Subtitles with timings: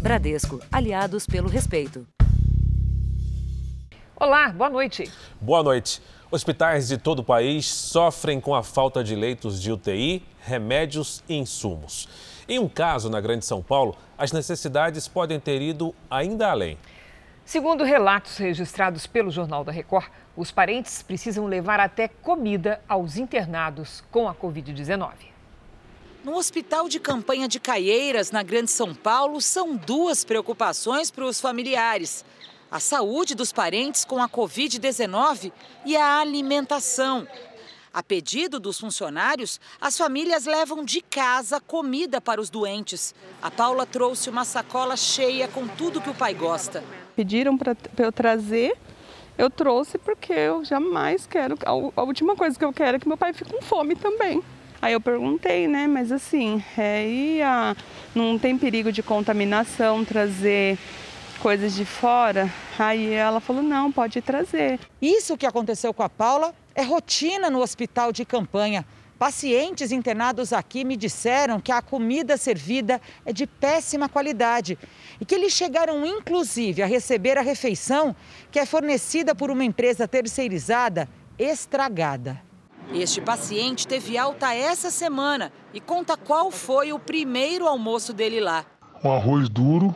[0.00, 2.06] Bradesco, aliados pelo respeito.
[4.16, 5.12] Olá, boa noite.
[5.38, 6.00] Boa noite.
[6.30, 11.36] Hospitais de todo o país sofrem com a falta de leitos de UTI, remédios e
[11.36, 12.08] insumos.
[12.48, 16.78] Em um caso na Grande São Paulo, as necessidades podem ter ido ainda além.
[17.44, 24.02] Segundo relatos registrados pelo Jornal da Record, os parentes precisam levar até comida aos internados
[24.10, 25.29] com a Covid-19.
[26.22, 31.40] No hospital de campanha de Caieiras, na Grande São Paulo, são duas preocupações para os
[31.40, 32.26] familiares:
[32.70, 35.50] a saúde dos parentes com a Covid-19
[35.86, 37.26] e a alimentação.
[37.92, 43.14] A pedido dos funcionários, as famílias levam de casa comida para os doentes.
[43.40, 46.84] A Paula trouxe uma sacola cheia com tudo que o pai gosta.
[47.16, 48.76] Pediram para eu trazer,
[49.38, 51.56] eu trouxe porque eu jamais quero.
[51.64, 54.44] A última coisa que eu quero é que meu pai fique com fome também.
[54.82, 55.86] Aí eu perguntei, né?
[55.86, 57.76] Mas assim, é, a,
[58.14, 60.78] não tem perigo de contaminação trazer
[61.40, 62.50] coisas de fora?
[62.78, 64.80] Aí ela falou: não, pode trazer.
[65.00, 68.86] Isso que aconteceu com a Paula é rotina no hospital de campanha.
[69.18, 74.78] Pacientes internados aqui me disseram que a comida servida é de péssima qualidade
[75.20, 78.16] e que eles chegaram inclusive a receber a refeição
[78.50, 81.06] que é fornecida por uma empresa terceirizada
[81.38, 82.40] estragada.
[82.92, 88.66] Este paciente teve alta essa semana e conta qual foi o primeiro almoço dele lá.
[89.04, 89.94] Um arroz duro,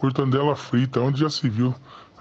[0.00, 1.74] mortandela frita, onde já se viu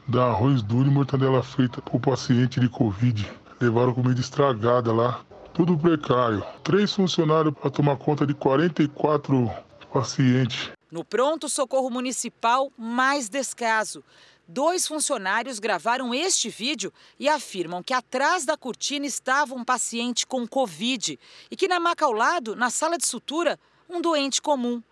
[0.07, 3.31] dar arroz duro e mortandela frita para o paciente de Covid.
[3.61, 5.21] Levaram comida estragada lá,
[5.53, 6.43] tudo precário.
[6.63, 9.49] Três funcionários para tomar conta de 44
[9.93, 10.71] pacientes.
[10.91, 14.03] No pronto socorro municipal, mais descaso.
[14.47, 20.47] Dois funcionários gravaram este vídeo e afirmam que atrás da cortina estava um paciente com
[20.47, 24.83] Covid e que na maca ao lado, na sala de sutura, um doente comum.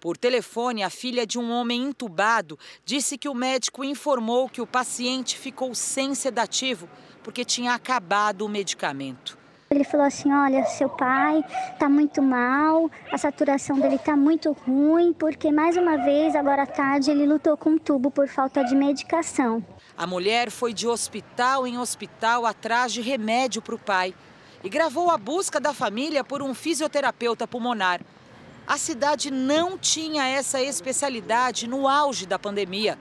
[0.00, 4.66] Por telefone, a filha de um homem entubado disse que o médico informou que o
[4.66, 6.88] paciente ficou sem sedativo
[7.22, 9.38] porque tinha acabado o medicamento.
[9.68, 15.12] Ele falou assim: olha, seu pai está muito mal, a saturação dele está muito ruim,
[15.12, 18.76] porque mais uma vez, agora à tarde, ele lutou com um tubo por falta de
[18.76, 19.64] medicação.
[19.96, 24.14] A mulher foi de hospital em hospital atrás de remédio para o pai
[24.62, 28.00] e gravou a busca da família por um fisioterapeuta pulmonar.
[28.66, 32.98] A cidade não tinha essa especialidade no auge da pandemia.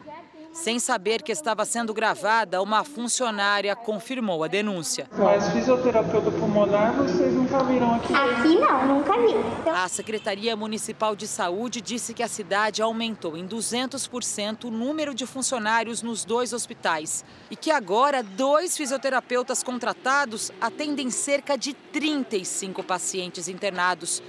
[0.55, 5.05] Sem saber que estava sendo gravada, uma funcionária confirmou a denúncia.
[5.11, 8.13] Mas fisioterapeuta pulmonar vocês nunca viram aqui?
[8.13, 9.69] Aqui não, nunca vi.
[9.69, 15.25] A Secretaria Municipal de Saúde disse que a cidade aumentou em 200% o número de
[15.25, 23.49] funcionários nos dois hospitais e que agora dois fisioterapeutas contratados atendem cerca de 35 pacientes
[23.49, 24.23] internados.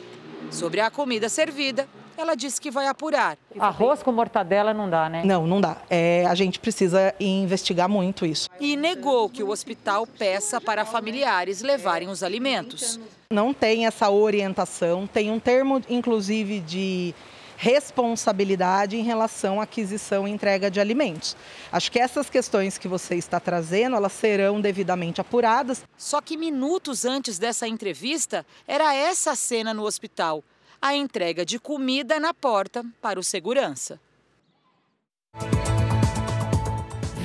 [0.50, 3.37] Sobre a comida servida, ela disse que vai apurar.
[3.59, 5.22] Arroz com mortadela não dá, né?
[5.25, 5.77] Não, não dá.
[5.88, 8.49] É, a gente precisa investigar muito isso.
[8.60, 12.99] E negou que o hospital peça para familiares levarem os alimentos.
[13.31, 17.15] Não tem essa orientação, tem um termo, inclusive, de
[17.56, 21.37] responsabilidade em relação à aquisição e entrega de alimentos.
[21.72, 25.82] Acho que essas questões que você está trazendo, elas serão devidamente apuradas.
[25.97, 30.44] Só que minutos antes dessa entrevista, era essa a cena no hospital
[30.81, 34.00] a entrega de comida na porta para o segurança.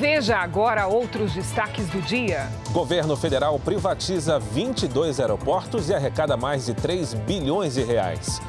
[0.02, 2.50] Veja agora outros destaques do dia.
[2.72, 8.42] Governo federal privatiza 22 aeroportos e arrecada mais de 3 bilhões de reais.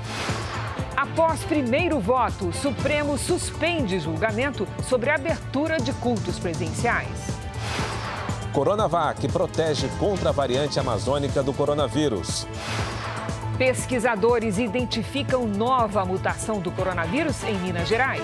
[0.96, 7.08] Após primeiro voto, o Supremo suspende julgamento sobre a abertura de cultos presenciais.
[8.54, 12.46] Coronavac protege contra a variante amazônica do coronavírus.
[13.58, 18.22] Pesquisadores identificam nova mutação do coronavírus em Minas Gerais.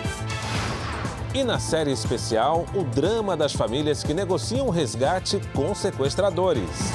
[1.34, 6.92] E na série especial, o drama das famílias que negociam resgate com sequestradores.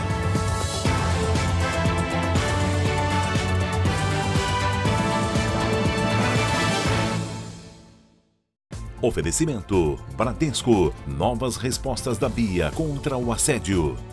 [9.03, 10.93] Oferecimento: Bradesco.
[11.05, 14.12] Novas respostas da Bia contra o assédio.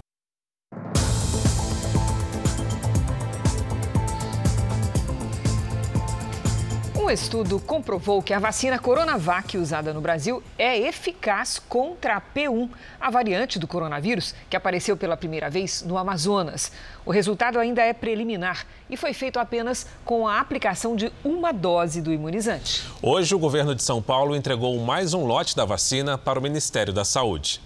[7.10, 12.70] Um estudo comprovou que a vacina Coronavac usada no Brasil é eficaz contra a P1,
[13.00, 16.70] a variante do coronavírus que apareceu pela primeira vez no Amazonas.
[17.04, 22.00] O resultado ainda é preliminar e foi feito apenas com a aplicação de uma dose
[22.00, 22.84] do imunizante.
[23.02, 26.92] Hoje, o governo de São Paulo entregou mais um lote da vacina para o Ministério
[26.92, 27.60] da Saúde.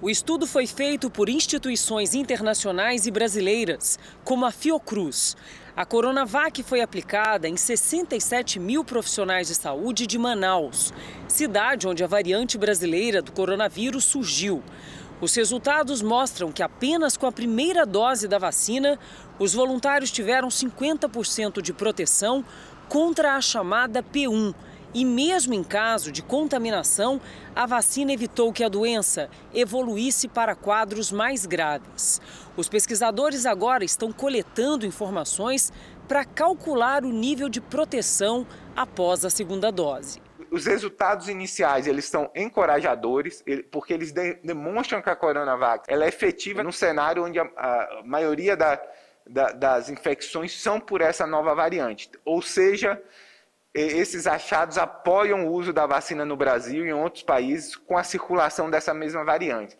[0.00, 5.36] O estudo foi feito por instituições internacionais e brasileiras, como a Fiocruz.
[5.76, 10.90] A Coronavac foi aplicada em 67 mil profissionais de saúde de Manaus,
[11.28, 14.62] cidade onde a variante brasileira do coronavírus surgiu.
[15.20, 18.98] Os resultados mostram que apenas com a primeira dose da vacina,
[19.38, 22.42] os voluntários tiveram 50% de proteção
[22.88, 24.54] contra a chamada P1.
[24.94, 27.20] E mesmo em caso de contaminação,
[27.54, 32.20] a vacina evitou que a doença evoluísse para quadros mais graves.
[32.56, 35.72] Os pesquisadores agora estão coletando informações
[36.08, 40.20] para calcular o nível de proteção após a segunda dose.
[40.50, 46.62] Os resultados iniciais eles são encorajadores, porque eles demonstram que a Coronavac ela é efetiva
[46.62, 48.80] num cenário onde a, a maioria da,
[49.26, 52.08] da, das infecções são por essa nova variante.
[52.24, 53.02] Ou seja,
[53.80, 58.02] esses achados apoiam o uso da vacina no Brasil e em outros países com a
[58.02, 59.76] circulação dessa mesma variante.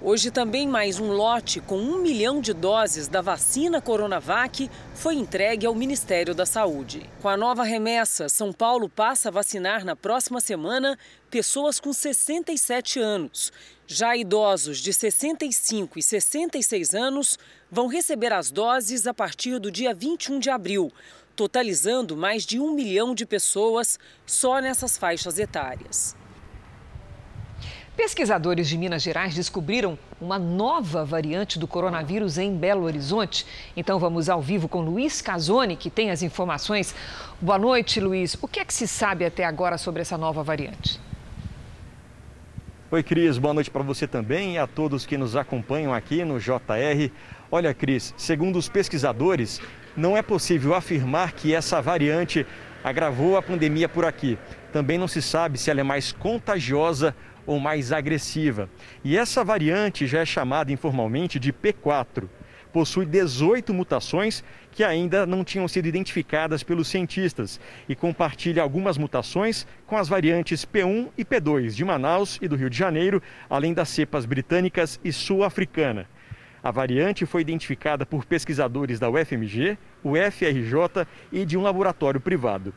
[0.00, 5.66] Hoje também mais um lote com um milhão de doses da vacina Coronavac foi entregue
[5.66, 7.10] ao Ministério da Saúde.
[7.20, 10.96] Com a nova remessa, São Paulo passa a vacinar na próxima semana
[11.28, 13.52] pessoas com 67 anos.
[13.88, 17.36] Já idosos de 65 e 66 anos
[17.68, 20.92] vão receber as doses a partir do dia 21 de abril,
[21.38, 23.96] totalizando mais de um milhão de pessoas
[24.26, 26.16] só nessas faixas etárias.
[27.96, 33.46] Pesquisadores de Minas Gerais descobriram uma nova variante do coronavírus em Belo Horizonte.
[33.76, 36.92] Então vamos ao vivo com Luiz Casoni, que tem as informações.
[37.40, 38.36] Boa noite, Luiz.
[38.42, 41.00] O que é que se sabe até agora sobre essa nova variante?
[42.90, 43.38] Oi, Cris.
[43.38, 47.12] Boa noite para você também e a todos que nos acompanham aqui no JR.
[47.50, 49.60] Olha, Cris, segundo os pesquisadores,
[49.98, 52.46] não é possível afirmar que essa variante
[52.84, 54.38] agravou a pandemia por aqui.
[54.72, 58.70] Também não se sabe se ela é mais contagiosa ou mais agressiva.
[59.02, 62.28] E essa variante já é chamada informalmente de P4.
[62.72, 67.58] Possui 18 mutações que ainda não tinham sido identificadas pelos cientistas
[67.88, 72.70] e compartilha algumas mutações com as variantes P1 e P2 de Manaus e do Rio
[72.70, 73.20] de Janeiro,
[73.50, 76.06] além das cepas britânicas e sul-africana.
[76.62, 82.72] A variante foi identificada por pesquisadores da UFMG, UFRJ e de um laboratório privado.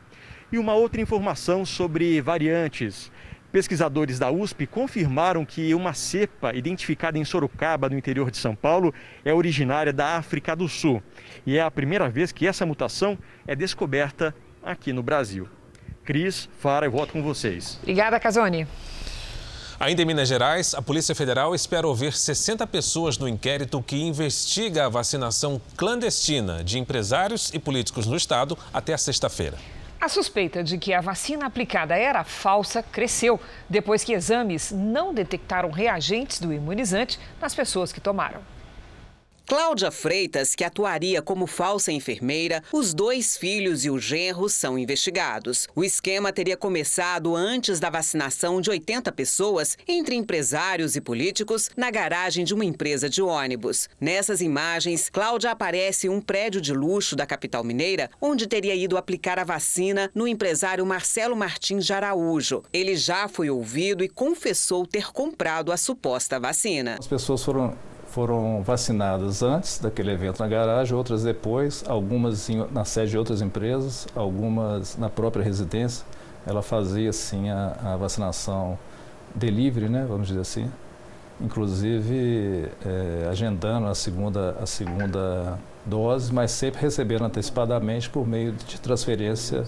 [0.50, 3.10] E uma outra informação sobre variantes.
[3.50, 8.94] Pesquisadores da USP confirmaram que uma cepa identificada em Sorocaba, no interior de São Paulo,
[9.24, 11.02] é originária da África do Sul.
[11.46, 15.46] E é a primeira vez que essa mutação é descoberta aqui no Brasil.
[16.04, 17.78] Cris, Fara, eu volto com vocês.
[17.82, 18.66] Obrigada, Casoni.
[19.82, 24.86] Ainda em Minas Gerais, a Polícia Federal espera ouvir 60 pessoas no inquérito que investiga
[24.86, 29.58] a vacinação clandestina de empresários e políticos no estado até a sexta-feira.
[30.00, 35.72] A suspeita de que a vacina aplicada era falsa cresceu depois que exames não detectaram
[35.72, 38.40] reagentes do imunizante nas pessoas que tomaram.
[39.46, 45.68] Cláudia Freitas, que atuaria como falsa enfermeira, os dois filhos e o genro são investigados.
[45.74, 51.90] O esquema teria começado antes da vacinação de 80 pessoas, entre empresários e políticos, na
[51.90, 53.88] garagem de uma empresa de ônibus.
[54.00, 58.96] Nessas imagens, Cláudia aparece em um prédio de luxo da capital mineira, onde teria ido
[58.96, 62.62] aplicar a vacina no empresário Marcelo Martins de Araújo.
[62.72, 66.96] Ele já foi ouvido e confessou ter comprado a suposta vacina.
[66.98, 67.76] As pessoas foram
[68.12, 74.06] foram vacinadas antes daquele evento na garagem, outras depois, algumas na sede de outras empresas,
[74.14, 76.04] algumas na própria residência.
[76.46, 78.78] Ela fazia assim a, a vacinação
[79.34, 80.70] delivery, né, vamos dizer assim,
[81.40, 88.78] inclusive é, agendando a segunda, a segunda dose, mas sempre recebendo antecipadamente por meio de
[88.78, 89.64] transferência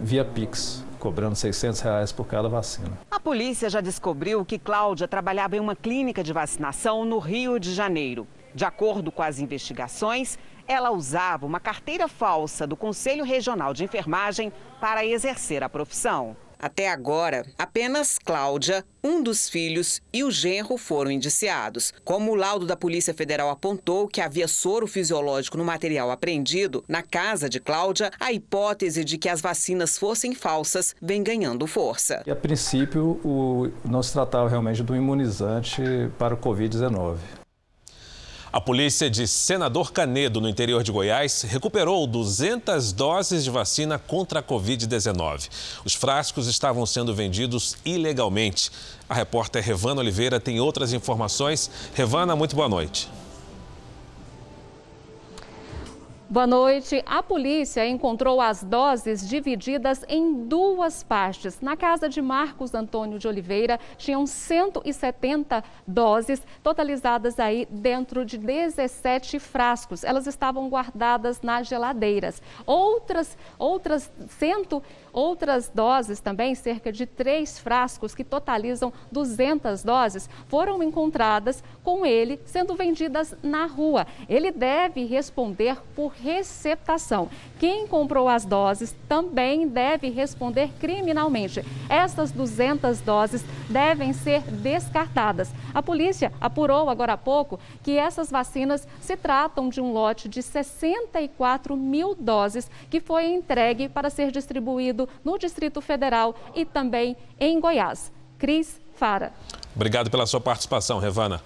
[0.00, 2.98] via Pix cobrando 600 reais por cada vacina.
[3.10, 7.72] A polícia já descobriu que Cláudia trabalhava em uma clínica de vacinação no Rio de
[7.72, 8.26] Janeiro.
[8.54, 14.52] De acordo com as investigações, ela usava uma carteira falsa do Conselho Regional de Enfermagem
[14.80, 16.36] para exercer a profissão.
[16.58, 21.92] Até agora, apenas Cláudia, um dos filhos e o genro foram indiciados.
[22.04, 27.02] Como o laudo da Polícia Federal apontou que havia soro fisiológico no material apreendido na
[27.02, 32.22] casa de Cláudia, a hipótese de que as vacinas fossem falsas vem ganhando força.
[32.26, 35.82] E a princípio, o, não se tratava realmente do imunizante
[36.18, 37.18] para o Covid-19.
[38.50, 44.40] A polícia de Senador Canedo, no interior de Goiás, recuperou 200 doses de vacina contra
[44.40, 45.50] a Covid-19.
[45.84, 48.70] Os frascos estavam sendo vendidos ilegalmente.
[49.06, 51.70] A repórter Revana Oliveira tem outras informações.
[51.94, 53.10] Revana, muito boa noite.
[56.30, 57.02] Boa noite.
[57.06, 61.58] A polícia encontrou as doses divididas em duas partes.
[61.62, 69.38] Na casa de Marcos Antônio de Oliveira, tinham 170 doses, totalizadas aí dentro de 17
[69.38, 70.04] frascos.
[70.04, 72.42] Elas estavam guardadas nas geladeiras.
[72.66, 74.82] Outras, outras 100
[75.12, 82.40] Outras doses também, cerca de três frascos, que totalizam 200 doses, foram encontradas com ele
[82.44, 84.06] sendo vendidas na rua.
[84.28, 87.28] Ele deve responder por receptação.
[87.58, 91.64] Quem comprou as doses também deve responder criminalmente.
[91.88, 95.50] Essas 200 doses devem ser descartadas.
[95.74, 100.42] A polícia apurou agora há pouco que essas vacinas se tratam de um lote de
[100.42, 107.60] 64 mil doses que foi entregue para ser distribuído no Distrito Federal e também em
[107.60, 108.12] Goiás.
[108.38, 109.32] Cris Fara.
[109.74, 111.40] Obrigado pela sua participação, Revana.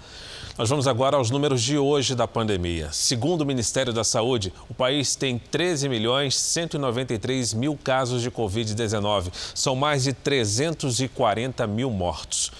[0.58, 2.90] Nós vamos agora aos números de hoje da pandemia.
[2.92, 9.32] Segundo o Ministério da Saúde, o país tem 13 milhões 193 mil casos de Covid-19.
[9.54, 12.52] São mais de 340 mil mortos.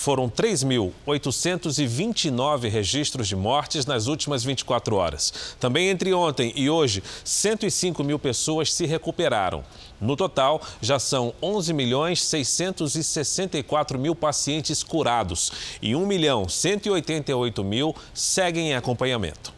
[0.00, 5.54] Foram 3.829 registros de mortes nas últimas 24 horas.
[5.60, 9.62] Também entre ontem e hoje, 105 mil pessoas se recuperaram.
[10.00, 15.52] No total, já são 11 milhões 664 mil pacientes curados
[15.82, 19.52] e 1 milhão 188 mil seguem em acompanhamento.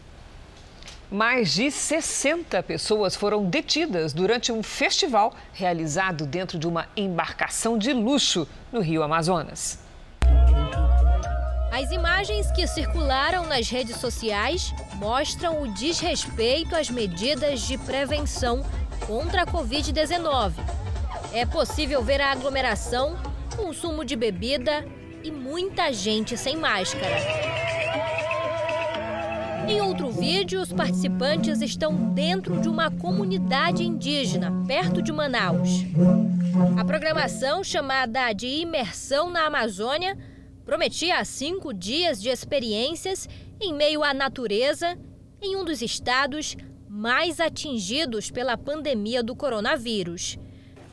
[1.09, 7.93] Mais de 60 pessoas foram detidas durante um festival realizado dentro de uma embarcação de
[7.93, 9.82] luxo no Rio Amazonas.
[11.73, 18.65] As imagens que circularam nas redes sociais mostram o desrespeito às medidas de prevenção
[19.07, 20.53] contra a Covid-19.
[21.33, 23.17] É possível ver a aglomeração,
[23.57, 24.85] consumo de bebida
[25.25, 27.17] e muita gente sem máscara.
[29.69, 35.85] Em outro vídeo, os participantes estão dentro de uma comunidade indígena, perto de Manaus.
[36.79, 40.19] A programação, chamada de Imersão na Amazônia,
[40.67, 43.29] prometia cinco dias de experiências
[43.61, 44.99] em meio à natureza
[45.41, 46.57] em um dos estados
[46.89, 50.39] mais atingidos pela pandemia do coronavírus.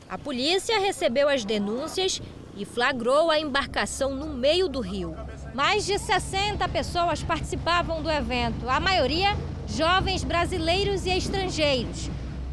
[0.08, 2.22] A polícia recebeu as denúncias
[2.56, 5.14] e flagrou a embarcação no meio do rio.
[5.54, 9.36] Mais de 60 pessoas participavam do evento, a maioria
[9.68, 12.10] jovens brasileiros e estrangeiros.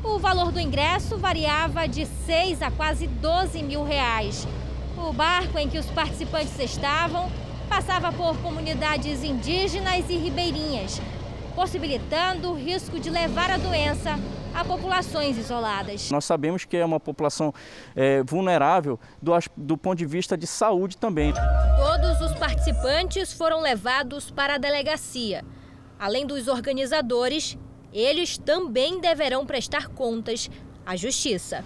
[0.08, 4.48] O valor do ingresso variava de 6 a quase 12 mil reais.
[4.98, 7.30] O barco em que os participantes estavam
[7.68, 11.02] passava por comunidades indígenas e ribeirinhas,
[11.54, 14.18] possibilitando o risco de levar a doença
[14.56, 16.10] a populações isoladas.
[16.10, 17.54] Nós sabemos que é uma população
[17.96, 21.32] é, vulnerável do, do ponto de vista de saúde também.
[21.78, 25.44] Todos os participantes foram levados para a delegacia.
[26.00, 27.58] Além dos organizadores,
[27.98, 30.50] eles também deverão prestar contas
[30.86, 31.66] à Justiça.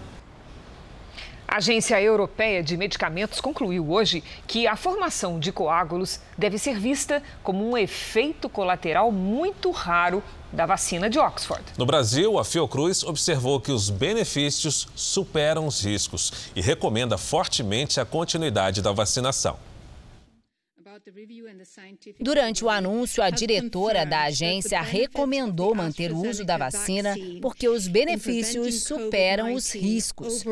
[1.46, 7.22] A Agência Europeia de Medicamentos concluiu hoje que a formação de coágulos deve ser vista
[7.44, 10.24] como um efeito colateral muito raro
[10.54, 11.62] da vacina de Oxford.
[11.78, 18.06] No Brasil, a Fiocruz observou que os benefícios superam os riscos e recomenda fortemente a
[18.06, 19.58] continuidade da vacinação.
[22.20, 27.88] Durante o anúncio, a diretora da agência recomendou manter o uso da vacina porque os
[27.88, 30.43] benefícios superam os riscos.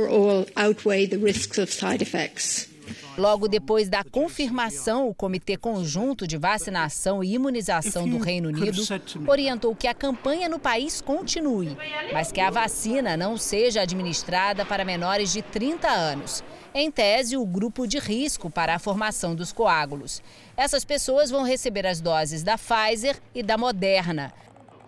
[3.17, 8.81] Logo depois da confirmação, o Comitê Conjunto de Vacinação e Imunização do Reino Unido
[9.27, 11.77] orientou que a campanha no país continue,
[12.13, 16.43] mas que a vacina não seja administrada para menores de 30 anos.
[16.74, 20.22] Em tese, o grupo de risco para a formação dos coágulos.
[20.55, 24.31] Essas pessoas vão receber as doses da Pfizer e da Moderna.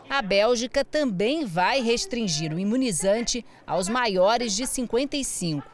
[0.09, 5.65] A Bélgica também vai restringir o imunizante aos maiores de 55.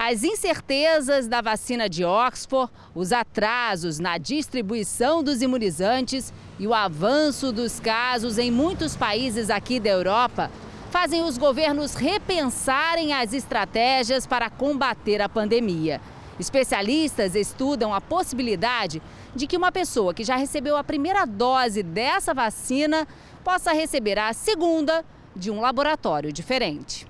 [0.00, 7.50] As incertezas da vacina de Oxford, os atrasos na distribuição dos imunizantes e o avanço
[7.50, 10.52] dos casos em muitos países aqui da Europa
[10.92, 16.00] fazem os governos repensarem as estratégias para combater a pandemia.
[16.38, 19.02] Especialistas estudam a possibilidade
[19.34, 23.04] de que uma pessoa que já recebeu a primeira dose dessa vacina
[23.42, 27.07] possa receber a segunda de um laboratório diferente.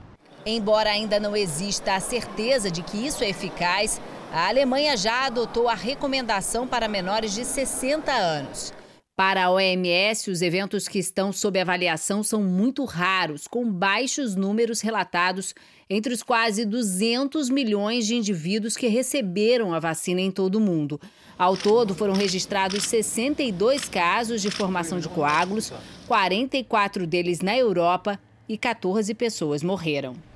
[0.50, 4.00] Embora ainda não exista a certeza de que isso é eficaz,
[4.32, 8.72] a Alemanha já adotou a recomendação para menores de 60 anos.
[9.14, 14.80] Para a OMS, os eventos que estão sob avaliação são muito raros, com baixos números
[14.80, 15.54] relatados
[15.90, 20.98] entre os quase 200 milhões de indivíduos que receberam a vacina em todo o mundo.
[21.38, 25.70] Ao todo, foram registrados 62 casos de formação de coágulos,
[26.06, 30.27] 44 deles na Europa e 14 pessoas morreram.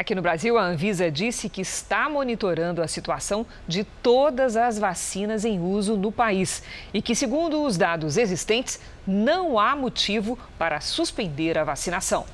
[0.00, 5.44] Aqui no Brasil, a Anvisa disse que está monitorando a situação de todas as vacinas
[5.44, 6.62] em uso no país
[6.94, 12.24] e que, segundo os dados existentes, não há motivo para suspender a vacinação.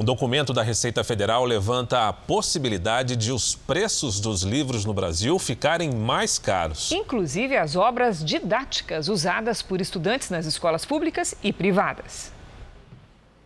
[0.00, 5.38] Um documento da Receita Federal levanta a possibilidade de os preços dos livros no Brasil
[5.38, 6.90] ficarem mais caros.
[6.90, 12.32] Inclusive as obras didáticas usadas por estudantes nas escolas públicas e privadas.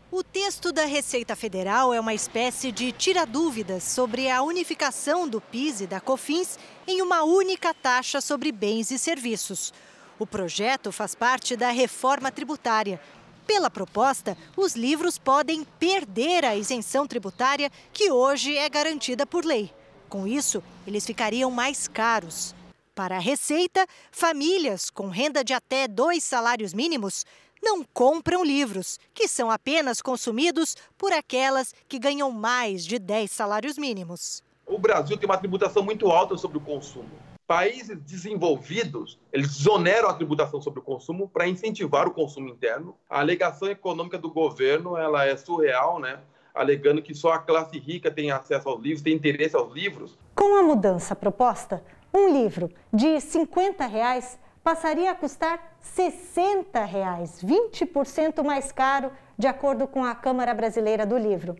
[0.08, 5.80] O texto da Receita Federal é uma espécie de tira-dúvidas sobre a unificação do PIS
[5.80, 9.74] e da COFINS em uma única taxa sobre bens e serviços.
[10.16, 13.00] O projeto faz parte da reforma tributária.
[13.48, 19.74] Pela proposta, os livros podem perder a isenção tributária que hoje é garantida por lei.
[20.08, 22.54] Com isso, eles ficariam mais caros.
[22.94, 27.26] Para a Receita, famílias com renda de até dois salários mínimos
[27.66, 33.76] não compram livros, que são apenas consumidos por aquelas que ganham mais de 10 salários
[33.76, 34.40] mínimos.
[34.64, 37.10] O Brasil tem uma tributação muito alta sobre o consumo.
[37.44, 42.94] Países desenvolvidos, eles desoneram a tributação sobre o consumo para incentivar o consumo interno.
[43.10, 46.20] A alegação econômica do governo, ela é surreal, né?
[46.54, 50.16] Alegando que só a classe rica tem acesso aos livros, tem interesse aos livros.
[50.36, 51.82] Com a mudança proposta,
[52.14, 59.86] um livro de 50 reais passaria a custar 60 reais, 20% mais caro, de acordo
[59.86, 61.54] com a Câmara Brasileira do Livro.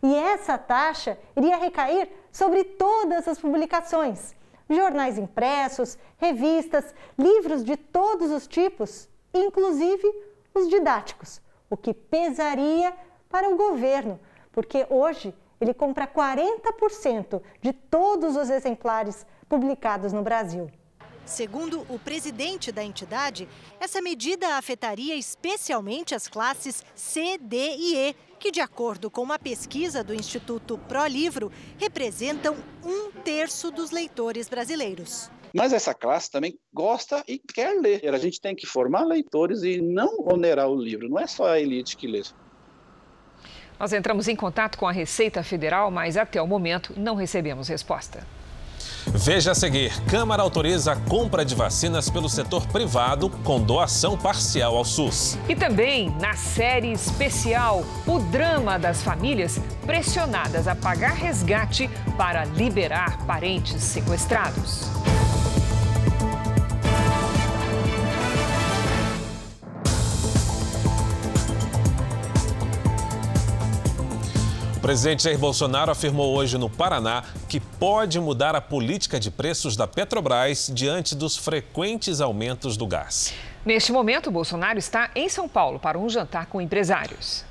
[0.00, 4.32] E essa taxa iria recair sobre todas as publicações,
[4.70, 10.08] jornais impressos, revistas, livros de todos os tipos, inclusive
[10.54, 12.94] os didáticos, o que pesaria
[13.28, 14.20] para o governo,
[14.52, 20.70] porque hoje ele compra 40% de todos os exemplares publicados no Brasil.
[21.24, 23.48] Segundo o presidente da entidade,
[23.80, 29.38] essa medida afetaria especialmente as classes C, D e E, que, de acordo com uma
[29.38, 35.30] pesquisa do Instituto Pro Livro, representam um terço dos leitores brasileiros.
[35.54, 38.12] Mas essa classe também gosta e quer ler.
[38.12, 41.60] A gente tem que formar leitores e não onerar o livro, não é só a
[41.60, 42.22] elite que lê.
[43.78, 48.26] Nós entramos em contato com a Receita Federal, mas até o momento não recebemos resposta.
[49.06, 54.76] Veja a seguir: Câmara autoriza a compra de vacinas pelo setor privado com doação parcial
[54.76, 55.38] ao SUS.
[55.48, 63.18] E também, na série especial, o drama das famílias pressionadas a pagar resgate para liberar
[63.26, 64.90] parentes sequestrados.
[74.82, 79.76] O presidente Jair Bolsonaro afirmou hoje no Paraná que pode mudar a política de preços
[79.76, 83.32] da Petrobras diante dos frequentes aumentos do gás.
[83.64, 87.44] Neste momento, Bolsonaro está em São Paulo para um jantar com empresários.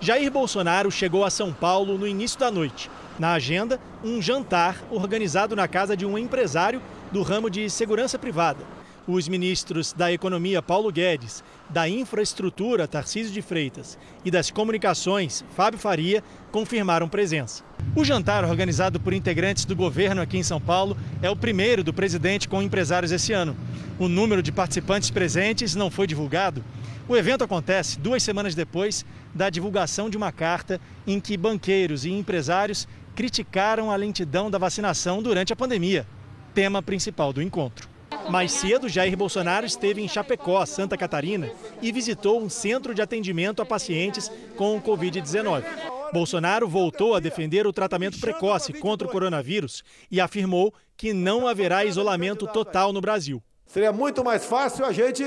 [0.00, 2.90] Jair Bolsonaro chegou a São Paulo no início da noite.
[3.16, 8.64] Na agenda, um jantar organizado na casa de um empresário do ramo de segurança privada.
[9.08, 15.78] Os ministros da Economia Paulo Guedes, da Infraestrutura Tarcísio de Freitas e das Comunicações Fábio
[15.78, 17.62] Faria confirmaram presença.
[17.94, 21.94] O jantar organizado por integrantes do governo aqui em São Paulo é o primeiro do
[21.94, 23.56] presidente com empresários esse ano.
[23.96, 26.64] O número de participantes presentes não foi divulgado.
[27.08, 32.10] O evento acontece duas semanas depois da divulgação de uma carta em que banqueiros e
[32.10, 36.04] empresários criticaram a lentidão da vacinação durante a pandemia,
[36.52, 37.94] tema principal do encontro.
[38.28, 43.62] Mais cedo, Jair Bolsonaro esteve em Chapecó, Santa Catarina, e visitou um centro de atendimento
[43.62, 45.64] a pacientes com Covid-19.
[46.12, 51.84] Bolsonaro voltou a defender o tratamento precoce contra o coronavírus e afirmou que não haverá
[51.84, 53.42] isolamento total no Brasil.
[53.64, 55.24] Seria muito mais fácil a gente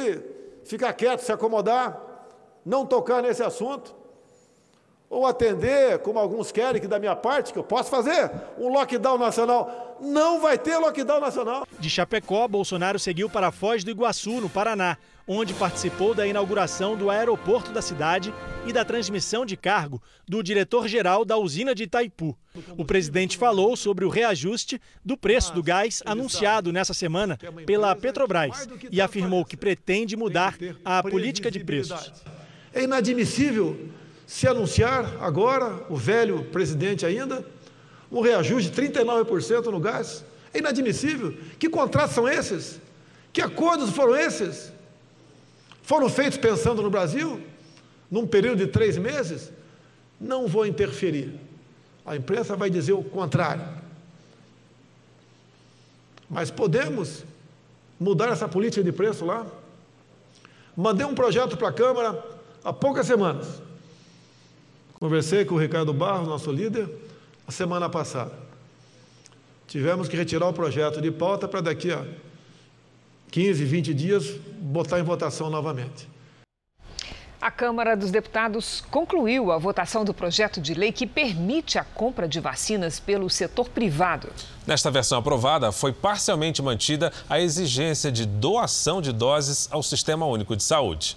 [0.65, 1.99] ficar quieto, se acomodar,
[2.65, 3.95] não tocar nesse assunto,
[5.09, 9.17] ou atender, como alguns querem, que da minha parte, que eu posso fazer, um lockdown
[9.17, 9.97] nacional.
[9.99, 11.67] Não vai ter lockdown nacional.
[11.79, 17.09] De Chapecó, Bolsonaro seguiu para Foz do Iguaçu, no Paraná, onde participou da inauguração do
[17.09, 18.33] aeroporto da cidade
[18.65, 22.37] e da transmissão de cargo do diretor-geral da usina de Itaipu.
[22.77, 28.67] O presidente falou sobre o reajuste do preço do gás anunciado nessa semana pela Petrobras
[28.91, 32.11] e afirmou que pretende mudar a política de preços.
[32.73, 33.89] É inadmissível
[34.29, 37.43] se anunciar agora, o velho presidente ainda,
[38.11, 40.23] um reajuste de 39% no gás.
[40.53, 41.35] É inadmissível.
[41.57, 42.79] Que contratos são esses?
[43.33, 44.71] Que acordos foram esses?
[45.81, 47.41] Foram feitos pensando no Brasil?
[48.09, 49.51] Num período de três meses?
[50.21, 51.33] Não vou interferir.
[52.05, 53.67] A imprensa vai dizer o contrário.
[56.29, 57.23] Mas podemos
[57.99, 59.43] mudar essa política de preço lá?
[60.77, 62.23] Mandei um projeto para a Câmara
[62.63, 63.67] há poucas semanas
[64.99, 66.89] Conversei com o Ricardo Barros, nosso líder,
[67.47, 68.33] a semana passada.
[69.65, 72.05] Tivemos que retirar o projeto de pauta para daqui a
[73.31, 74.27] 15, 20 dias
[74.59, 76.09] botar em votação novamente.
[77.39, 82.27] A Câmara dos Deputados concluiu a votação do projeto de lei que permite a compra
[82.27, 84.27] de vacinas pelo setor privado.
[84.67, 90.57] Nesta versão aprovada, foi parcialmente mantida a exigência de doação de doses ao Sistema Único
[90.57, 91.15] de Saúde.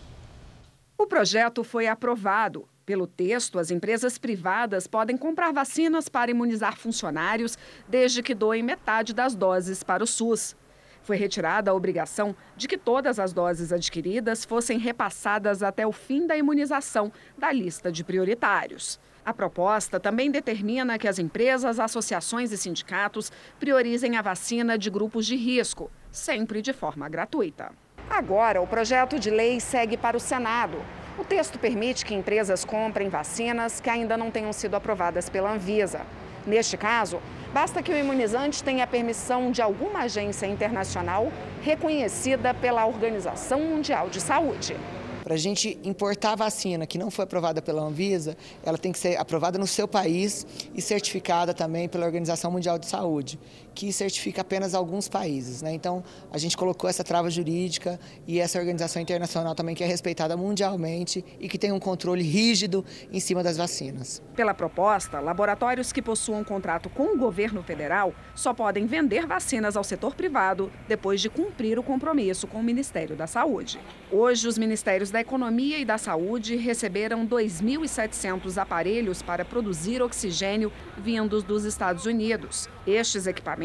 [0.96, 2.68] O projeto foi aprovado.
[2.84, 7.56] Pelo texto, as empresas privadas podem comprar vacinas para imunizar funcionários,
[7.88, 10.56] desde que doem metade das doses para o SUS.
[11.02, 16.26] Foi retirada a obrigação de que todas as doses adquiridas fossem repassadas até o fim
[16.26, 19.00] da imunização da lista de prioritários.
[19.24, 25.26] A proposta também determina que as empresas, associações e sindicatos priorizem a vacina de grupos
[25.26, 27.70] de risco, sempre de forma gratuita.
[28.10, 30.78] Agora, o projeto de lei segue para o Senado.
[31.18, 36.00] O texto permite que empresas comprem vacinas que ainda não tenham sido aprovadas pela Anvisa.
[36.46, 37.20] Neste caso,
[37.52, 44.22] basta que o imunizante tenha permissão de alguma agência internacional reconhecida pela Organização Mundial de
[44.22, 44.74] Saúde.
[45.22, 49.16] Para a gente importar vacina que não foi aprovada pela Anvisa, ela tem que ser
[49.16, 50.44] aprovada no seu país
[50.74, 53.38] e certificada também pela Organização Mundial de Saúde,
[53.74, 55.62] que certifica apenas alguns países.
[55.62, 55.72] Né?
[55.72, 60.36] Então, a gente colocou essa trava jurídica e essa organização internacional também que é respeitada
[60.36, 64.22] mundialmente e que tem um controle rígido em cima das vacinas.
[64.34, 69.84] Pela proposta, laboratórios que possuam contrato com o governo federal só podem vender vacinas ao
[69.84, 73.80] setor privado depois de cumprir o compromisso com o Ministério da Saúde.
[74.10, 81.42] Hoje, os ministérios da Economia e da Saúde receberam 2.700 aparelhos para produzir oxigênio vindos
[81.42, 82.68] dos Estados Unidos.
[82.86, 83.61] Estes equipamentos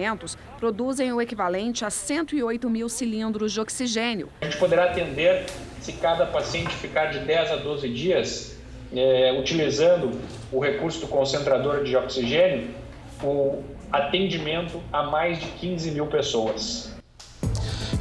[0.60, 4.30] produzem o equivalente a 108 mil cilindros de oxigênio.
[4.42, 5.46] A gente poderá atender,
[5.82, 8.58] se cada paciente ficar de 10 a 12 dias,
[8.94, 10.20] é, utilizando
[10.52, 12.70] o recurso do concentrador de oxigênio,
[13.22, 16.92] o atendimento a mais de 15 mil pessoas.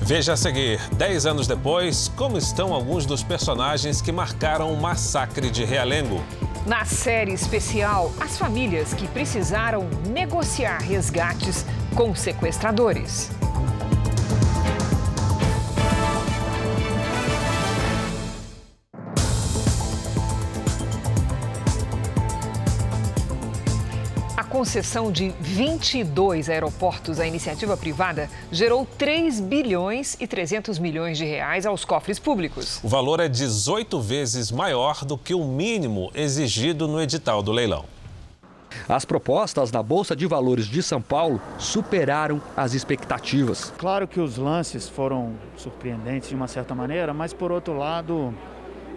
[0.02, 5.50] Veja a seguir, 10 anos depois, como estão alguns dos personagens que marcaram o massacre
[5.50, 6.22] de Realengo.
[6.64, 11.64] Na série especial, as famílias que precisaram negociar resgates
[11.96, 13.30] com sequestradores.
[24.56, 31.66] concessão de 22 aeroportos à iniciativa privada gerou 3 bilhões e 300 milhões de reais
[31.66, 32.80] aos cofres públicos.
[32.82, 37.84] O valor é 18 vezes maior do que o mínimo exigido no edital do leilão.
[38.88, 43.72] As propostas na Bolsa de Valores de São Paulo superaram as expectativas.
[43.78, 48.34] Claro que os lances foram surpreendentes de uma certa maneira, mas por outro lado,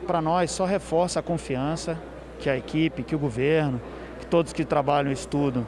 [0.06, 2.00] para nós só reforça a confiança
[2.40, 3.82] que a equipe, que o governo,
[4.30, 5.66] todos que trabalham e estudam,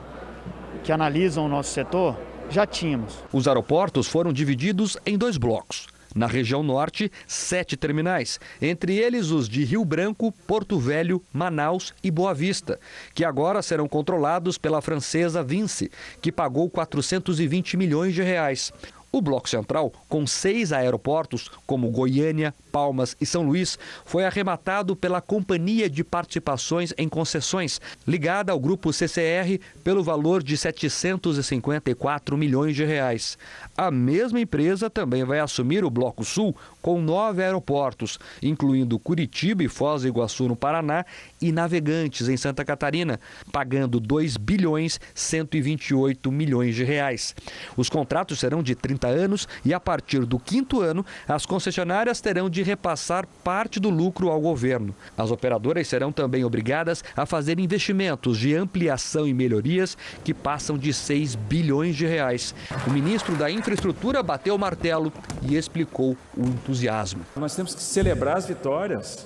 [0.83, 2.15] que analisam o nosso setor,
[2.49, 3.17] já tínhamos.
[3.31, 5.87] Os aeroportos foram divididos em dois blocos.
[6.13, 12.11] Na região norte, sete terminais, entre eles os de Rio Branco, Porto Velho, Manaus e
[12.11, 12.79] Boa Vista,
[13.15, 15.89] que agora serão controlados pela francesa Vinci,
[16.21, 18.73] que pagou 420 milhões de reais.
[19.13, 25.19] O Bloco Central, com seis aeroportos, como Goiânia, Palmas e São Luís, foi arrematado pela
[25.19, 32.85] Companhia de Participações em Concessões, ligada ao grupo CCR pelo valor de 754 milhões de
[32.85, 33.37] reais.
[33.75, 39.67] A mesma empresa também vai assumir o Bloco Sul com nove aeroportos, incluindo Curitiba e
[39.67, 41.05] Foz do Iguaçu no Paraná
[41.41, 43.19] e Navegantes em Santa Catarina,
[43.51, 47.35] pagando 2 bilhões 128 milhões de reais.
[47.75, 52.49] Os contratos serão de 30 anos e a partir do quinto ano, as concessionárias terão
[52.49, 54.95] de repassar parte do lucro ao governo.
[55.17, 60.93] As operadoras serão também obrigadas a fazer investimentos de ampliação e melhorias que passam de
[60.93, 62.53] 6 bilhões de reais.
[62.87, 65.11] O ministro da Infraestrutura bateu o martelo
[65.41, 67.25] e explicou o entusiasmo.
[67.35, 69.25] Nós temos que celebrar as vitórias.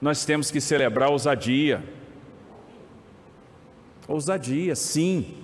[0.00, 1.82] Nós temos que celebrar a ousadia.
[4.06, 5.43] Ousadia, sim.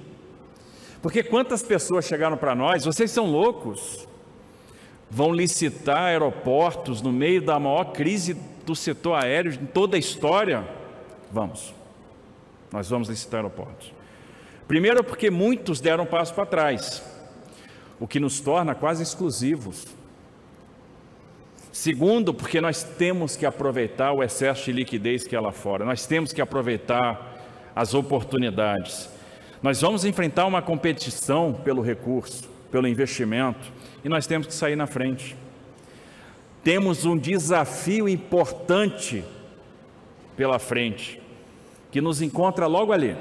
[1.03, 4.07] Porque quantas pessoas chegaram para nós, vocês são loucos,
[5.11, 8.35] vão licitar aeroportos no meio da maior crise
[8.67, 10.69] do setor aéreo em toda a história?
[11.33, 11.75] Vamos,
[12.71, 13.93] nós vamos licitar aeroportos.
[14.69, 17.03] Primeiro, porque muitos deram um passo para trás,
[17.99, 19.87] o que nos torna quase exclusivos.
[21.73, 26.07] Segundo, porque nós temos que aproveitar o excesso de liquidez que há lá fora, nós
[26.07, 27.39] temos que aproveitar
[27.75, 29.09] as oportunidades.
[29.62, 33.70] Nós vamos enfrentar uma competição pelo recurso, pelo investimento,
[34.03, 35.37] e nós temos que sair na frente.
[36.64, 39.25] Temos um desafio importante
[40.37, 41.20] pela frente.
[41.90, 43.16] que nos encontra logo ali.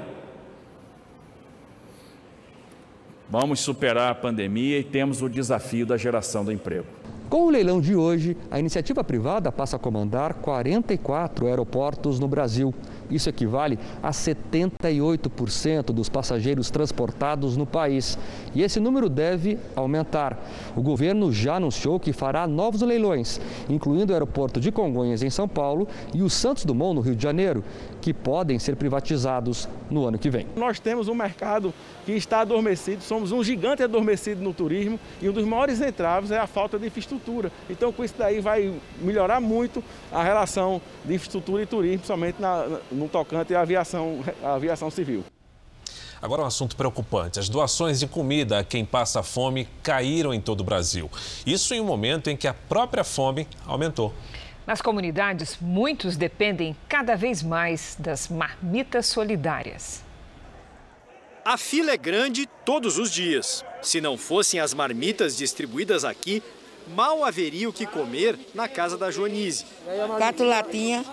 [3.28, 6.86] Vamos superar a pandemia e temos o desafio da geração do emprego.
[7.28, 12.74] Com o leilão de hoje, a iniciativa privada passa a comandar 44 aeroportos no Brasil.
[13.10, 18.18] Isso equivale a 78% dos passageiros transportados no país.
[18.54, 20.38] E esse número deve aumentar.
[20.76, 25.48] O governo já anunciou que fará novos leilões, incluindo o aeroporto de Congonhas, em São
[25.48, 27.64] Paulo, e o Santos Dumont, no Rio de Janeiro,
[28.00, 30.46] que podem ser privatizados no ano que vem.
[30.56, 31.72] Nós temos um mercado
[32.04, 36.38] que está adormecido, somos um gigante adormecido no turismo e um dos maiores entraves é
[36.38, 37.52] a falta de infraestrutura.
[37.68, 42.80] Então, com isso daí vai melhorar muito a relação de infraestrutura e turismo, somente na,
[42.90, 45.24] no tocante à aviação, à aviação civil.
[46.22, 47.38] Agora um assunto preocupante.
[47.38, 51.10] As doações de comida a quem passa fome caíram em todo o Brasil.
[51.46, 54.12] Isso em um momento em que a própria fome aumentou.
[54.66, 60.02] Nas comunidades, muitos dependem cada vez mais das marmitas solidárias.
[61.44, 63.64] A fila é grande todos os dias.
[63.82, 66.42] Se não fossem as marmitas distribuídas aqui,
[66.94, 69.64] mal haveria o que comer na casa da Joanise.
[70.18, 71.04] Cato latinha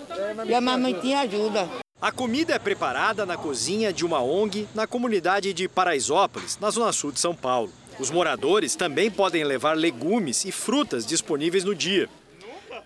[0.46, 1.68] e a marmitinha ajuda.
[2.00, 6.92] A comida é preparada na cozinha de uma ONG na comunidade de Paraisópolis, na zona
[6.92, 7.72] sul de São Paulo.
[8.00, 12.08] Os moradores também podem levar legumes e frutas disponíveis no dia.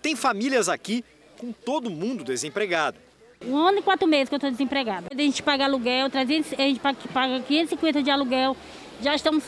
[0.02, 1.04] Tem famílias aqui
[1.38, 2.98] com todo mundo desempregado.
[3.46, 5.06] Um ano e quatro meses que eu estou desempregada.
[5.10, 8.56] A gente paga aluguel, 300, a gente paga 550 de aluguel.
[9.00, 9.44] Já estamos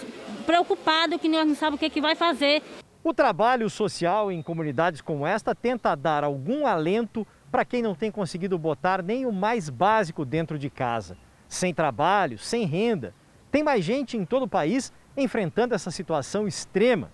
[0.47, 2.63] preocupados que nós não sabemos o que, é que vai fazer.
[3.03, 8.11] O trabalho social em comunidades como esta tenta dar algum alento para quem não tem
[8.11, 11.17] conseguido botar nem o mais básico dentro de casa.
[11.49, 13.13] Sem trabalho, sem renda.
[13.51, 17.13] Tem mais gente em todo o país enfrentando essa situação extrema.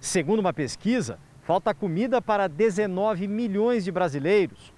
[0.00, 4.72] Segundo uma pesquisa, falta comida para 19 milhões de brasileiros.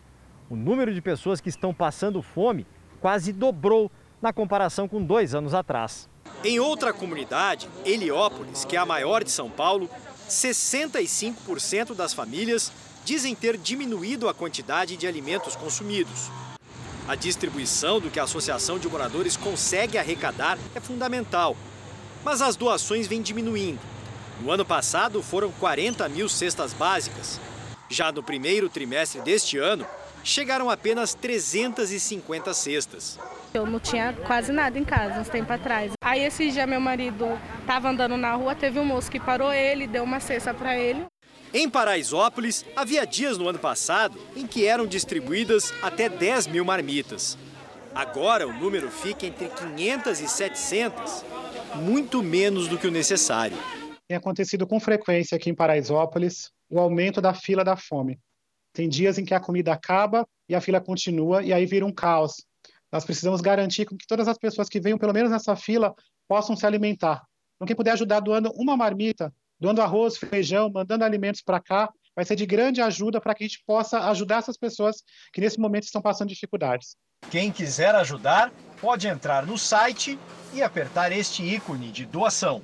[0.51, 2.67] O número de pessoas que estão passando fome
[3.01, 6.09] quase dobrou na comparação com dois anos atrás.
[6.45, 9.89] Em outra comunidade, Heliópolis, que é a maior de São Paulo,
[10.29, 12.73] 65% das famílias
[13.05, 16.31] dizem ter diminuído a quantidade de alimentos consumidos.
[17.07, 21.57] A distribuição do que a Associação de Moradores consegue arrecadar é fundamental,
[22.25, 23.96] mas as doações vêm diminuindo.
[24.41, 27.41] No ano passado foram 40 mil cestas básicas.
[27.89, 29.87] Já no primeiro trimestre deste ano,
[30.23, 33.19] chegaram apenas 350 cestas.
[33.55, 35.93] Eu não tinha quase nada em casa uns tempos atrás.
[36.03, 37.27] Aí esse dia meu marido
[37.61, 41.07] estava andando na rua, teve um moço que parou ele, deu uma cesta para ele.
[41.55, 47.39] Em Paraisópolis, havia dias no ano passado em que eram distribuídas até 10 mil marmitas.
[47.95, 51.25] Agora o número fica entre 500 e 700,
[51.77, 53.57] muito menos do que o necessário.
[54.09, 58.21] Tem acontecido com frequência aqui em Paraisópolis o aumento da fila da fome.
[58.73, 61.93] Tem dias em que a comida acaba e a fila continua e aí vira um
[61.93, 62.45] caos.
[62.93, 65.95] Nós precisamos garantir que todas as pessoas que venham pelo menos nessa fila
[66.29, 67.25] possam se alimentar.
[67.57, 72.25] Então, quem puder ajudar doando uma marmita, doando arroz, feijão, mandando alimentos para cá, vai
[72.25, 75.85] ser de grande ajuda para que a gente possa ajudar essas pessoas que nesse momento
[75.85, 76.97] estão passando dificuldades.
[77.31, 80.19] Quem quiser ajudar, pode entrar no site
[80.55, 82.63] e apertar este ícone de doação.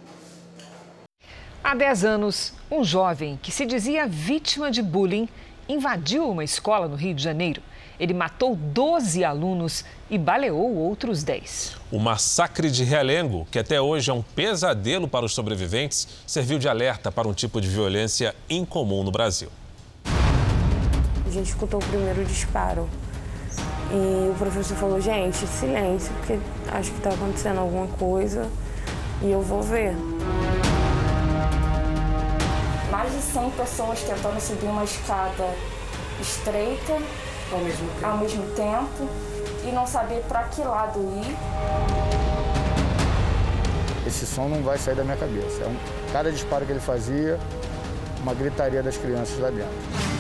[1.64, 5.29] Há 10 anos, um jovem que se dizia vítima de bullying
[5.68, 7.62] invadiu uma escola no Rio de Janeiro.
[8.01, 11.77] Ele matou 12 alunos e baleou outros 10.
[11.92, 16.68] O massacre de Realengo, que até hoje é um pesadelo para os sobreviventes, serviu de
[16.68, 19.48] alerta para um tipo de violência incomum no Brasil.
[20.05, 22.88] A gente escutou o primeiro disparo
[23.92, 26.40] e o professor falou: gente, silêncio, porque
[26.72, 28.51] acho que está acontecendo alguma coisa
[29.22, 29.94] e eu vou ver.
[32.92, 35.48] Mais de 100 pessoas tentando subir uma escada
[36.20, 36.92] estreita
[37.50, 39.09] ao mesmo tempo, ao mesmo tempo
[39.66, 41.35] e não saber para que lado ir.
[44.07, 45.62] Esse som não vai sair da minha cabeça.
[45.62, 45.76] É um,
[46.12, 47.40] cada disparo que ele fazia,
[48.22, 49.72] uma gritaria das crianças lá dentro.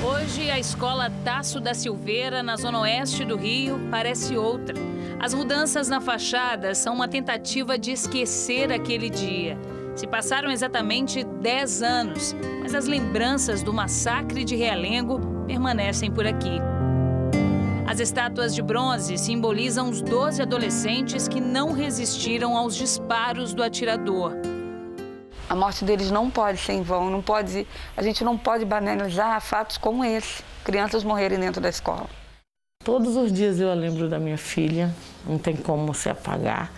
[0.02, 4.74] Hoje, a escola Tasso da Silveira, na zona oeste do Rio, parece outra.
[5.20, 9.58] As mudanças na fachada são uma tentativa de esquecer aquele dia.
[9.94, 16.58] Se passaram exatamente 10 anos, mas as lembranças do massacre de Realengo permanecem por aqui.
[17.86, 24.32] As estátuas de bronze simbolizam os 12 adolescentes que não resistiram aos disparos do atirador.
[25.46, 29.38] A morte deles não pode ser em vão, não pode, a gente não pode banalizar
[29.42, 32.08] fatos como esse, crianças morrerem dentro da escola.
[32.82, 34.92] Todos os dias eu lembro da minha filha,
[35.26, 36.72] não tem como se apagar,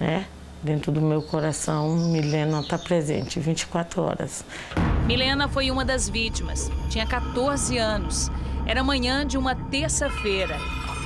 [0.00, 0.26] né?
[0.62, 4.44] Dentro do meu coração, Milena está presente 24 horas.
[5.06, 8.28] Milena foi uma das vítimas, tinha 14 anos.
[8.66, 10.56] Era manhã de uma terça-feira.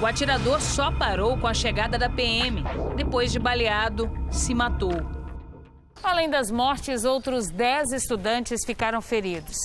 [0.01, 2.65] O atirador só parou com a chegada da PM.
[2.97, 5.01] Depois de baleado, se matou.
[6.03, 9.57] Além das mortes, outros 10 estudantes ficaram feridos.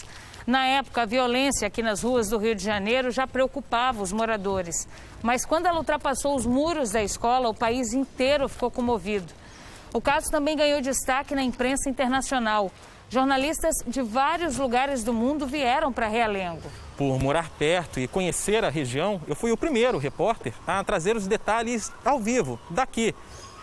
[0.46, 4.88] Na época, a violência aqui nas ruas do Rio de Janeiro já preocupava os moradores.
[5.24, 9.34] Mas quando ela ultrapassou os muros da escola, o país inteiro ficou comovido.
[9.94, 12.72] O caso também ganhou destaque na imprensa internacional.
[13.10, 16.70] Jornalistas de vários lugares do mundo vieram para Realengo.
[16.98, 21.26] Por morar perto e conhecer a região, eu fui o primeiro repórter a trazer os
[21.26, 23.16] detalhes ao vivo, daqui,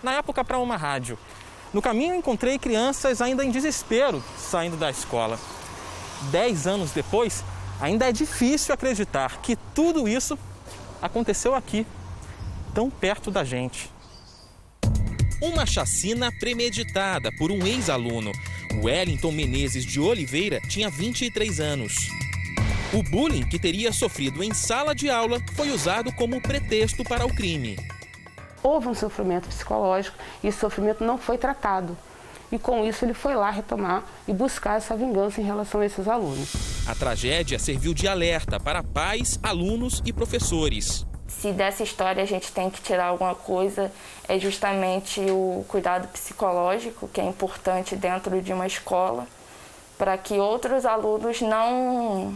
[0.02, 1.18] na época para uma rádio.
[1.74, 5.38] No caminho encontrei crianças ainda em desespero saindo da escola.
[6.30, 7.44] Dez anos depois,
[7.80, 10.38] ainda é difícil acreditar que tudo isso
[11.02, 11.86] aconteceu aqui,
[12.72, 13.93] tão perto da gente.
[15.40, 18.32] Uma chacina premeditada por um ex-aluno.
[18.82, 22.08] Wellington Menezes de Oliveira tinha 23 anos.
[22.92, 27.34] O bullying que teria sofrido em sala de aula foi usado como pretexto para o
[27.34, 27.76] crime.
[28.62, 31.96] Houve um sofrimento psicológico e esse sofrimento não foi tratado.
[32.52, 36.06] E com isso ele foi lá retomar e buscar essa vingança em relação a esses
[36.06, 36.52] alunos.
[36.86, 41.04] A tragédia serviu de alerta para pais, alunos e professores.
[41.40, 43.92] Se dessa história a gente tem que tirar alguma coisa,
[44.26, 49.26] é justamente o cuidado psicológico, que é importante dentro de uma escola,
[49.98, 52.34] para que outros alunos não,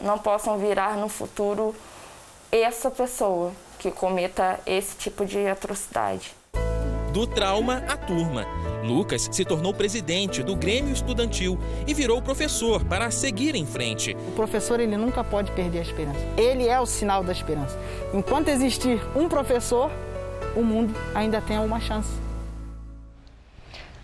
[0.00, 1.74] não possam virar no futuro
[2.52, 6.35] essa pessoa que cometa esse tipo de atrocidade.
[7.16, 8.44] Do trauma à turma.
[8.84, 14.14] Lucas se tornou presidente do Grêmio Estudantil e virou professor para seguir em frente.
[14.28, 16.20] O professor ele nunca pode perder a esperança.
[16.36, 17.74] Ele é o sinal da esperança.
[18.12, 19.90] Enquanto existir um professor,
[20.54, 22.12] o mundo ainda tem alguma chance.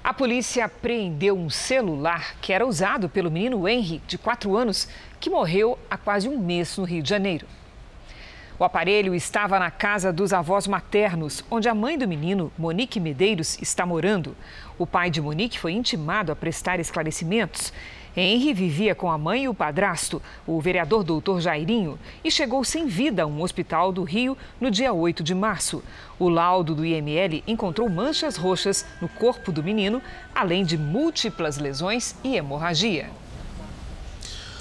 [0.02, 4.88] A polícia apreendeu um celular que era usado pelo menino Henry, de 4 anos,
[5.20, 7.46] que morreu há quase um mês no Rio de Janeiro.
[8.62, 13.60] O aparelho estava na casa dos avós maternos, onde a mãe do menino, Monique Medeiros,
[13.60, 14.36] está morando.
[14.78, 17.72] O pai de Monique foi intimado a prestar esclarecimentos.
[18.16, 22.86] Henry vivia com a mãe e o padrasto, o vereador doutor Jairinho, e chegou sem
[22.86, 25.82] vida a um hospital do Rio no dia 8 de março.
[26.16, 30.00] O laudo do IML encontrou manchas roxas no corpo do menino,
[30.32, 33.10] além de múltiplas lesões e hemorragia.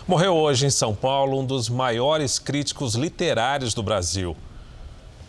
[0.08, 4.36] Morreu hoje em São Paulo um dos maiores críticos literários do Brasil.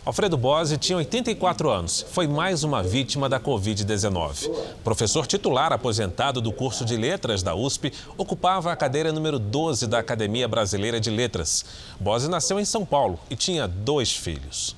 [0.03, 2.03] Alfredo Bose tinha 84 anos.
[2.09, 4.49] Foi mais uma vítima da Covid-19.
[4.83, 9.99] Professor titular aposentado do curso de letras da USP, ocupava a cadeira número 12 da
[9.99, 11.63] Academia Brasileira de Letras.
[11.99, 14.75] Bose nasceu em São Paulo e tinha dois filhos.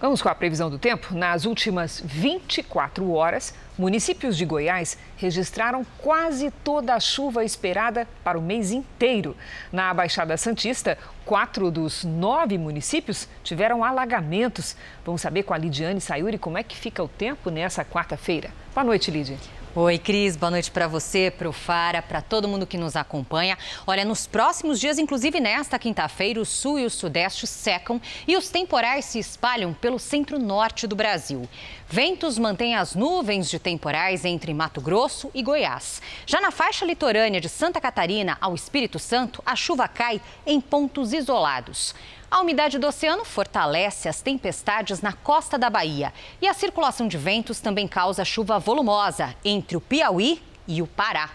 [0.00, 1.12] Vamos com a previsão do tempo?
[1.12, 8.42] Nas últimas 24 horas, municípios de Goiás registraram quase toda a chuva esperada para o
[8.42, 9.36] mês inteiro.
[9.72, 14.76] Na Baixada Santista, quatro dos nove municípios tiveram alagamentos.
[15.04, 18.50] Vamos saber com a Lidiane Sayuri como é que fica o tempo nessa quarta-feira.
[18.72, 19.57] Boa noite, Lidia.
[19.74, 20.34] Oi, Cris.
[20.34, 23.56] Boa noite para você, para o Fara, para todo mundo que nos acompanha.
[23.86, 28.48] Olha, nos próximos dias, inclusive nesta quinta-feira, o sul e o sudeste secam e os
[28.48, 31.46] temporais se espalham pelo centro-norte do Brasil.
[31.86, 36.00] Ventos mantêm as nuvens de temporais entre Mato Grosso e Goiás.
[36.26, 41.12] Já na faixa litorânea de Santa Catarina ao Espírito Santo, a chuva cai em pontos
[41.12, 41.94] isolados.
[42.30, 46.12] A umidade do oceano fortalece as tempestades na costa da Bahia
[46.42, 51.30] e a circulação de ventos também causa chuva volumosa entre o Piauí e o Pará.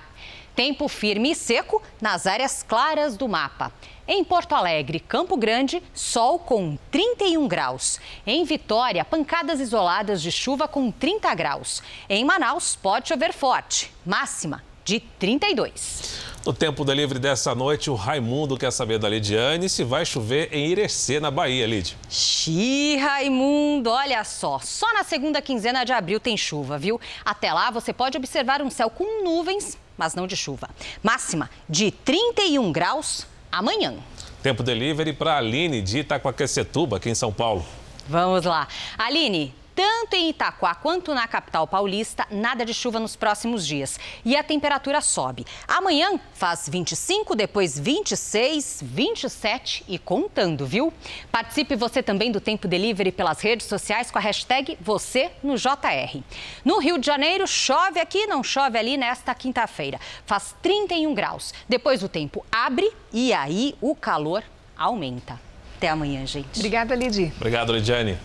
[0.56, 3.72] Tempo firme e seco nas áreas claras do mapa.
[4.08, 8.00] Em Porto Alegre, Campo Grande, sol com 31 graus.
[8.28, 11.82] Em Vitória, pancadas isoladas de chuva com 30 graus.
[12.08, 16.33] Em Manaus, pode chover forte, máxima de 32.
[16.46, 20.50] No tempo da livre dessa noite, o Raimundo quer saber da Lidiane se vai chover
[20.52, 21.96] em Irecê, na Bahia, Lid.
[22.10, 24.60] Xi, Raimundo, olha só.
[24.60, 27.00] Só na segunda quinzena de abril tem chuva, viu?
[27.24, 30.70] Até lá você pode observar um céu com nuvens, mas não de chuva.
[31.02, 33.96] Máxima de 31 graus amanhã.
[34.42, 37.66] Tempo delivery para a Aline de Itacoaquecetuba, aqui em São Paulo.
[38.06, 38.68] Vamos lá.
[38.98, 44.00] Aline, tanto em Itaquá quanto na capital paulista, nada de chuva nos próximos dias.
[44.24, 45.46] E a temperatura sobe.
[45.68, 50.94] Amanhã faz 25, depois 26, 27 e contando, viu?
[51.32, 56.22] Participe você também do Tempo Delivery pelas redes sociais com a hashtag você no JR.
[56.64, 60.00] No Rio de Janeiro, chove aqui, não chove ali nesta quinta-feira.
[60.26, 61.54] Faz 31 graus.
[61.68, 64.44] Depois o tempo abre e aí o calor
[64.78, 65.40] aumenta.
[65.78, 66.58] Até amanhã, gente.
[66.58, 67.34] Obrigada, Lidy.
[67.38, 68.18] Obrigado, Lidiane.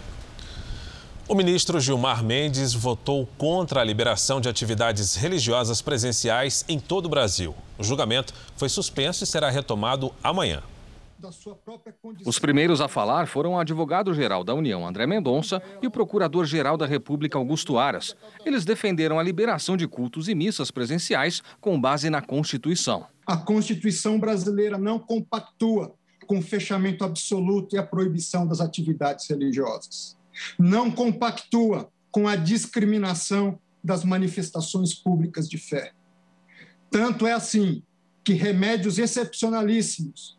[1.28, 7.08] O ministro Gilmar Mendes votou contra a liberação de atividades religiosas presenciais em todo o
[7.10, 7.54] Brasil.
[7.76, 10.62] O julgamento foi suspenso e será retomado amanhã.
[12.24, 16.86] Os primeiros a falar foram o advogado-geral da União, André Mendonça, e o procurador-geral da
[16.86, 18.16] República, Augusto Aras.
[18.46, 23.04] Eles defenderam a liberação de cultos e missas presenciais com base na Constituição.
[23.26, 25.92] A Constituição brasileira não compactua
[26.26, 30.17] com o fechamento absoluto e a proibição das atividades religiosas.
[30.58, 35.92] Não compactua com a discriminação das manifestações públicas de fé.
[36.90, 37.82] Tanto é assim
[38.24, 40.38] que remédios excepcionalíssimos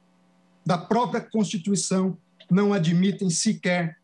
[0.65, 2.17] da própria Constituição
[2.49, 3.97] não admitem sequer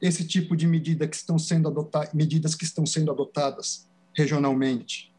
[0.00, 5.12] esse tipo de medida que estão sendo adotadas, medidas que estão sendo adotadas regionalmente.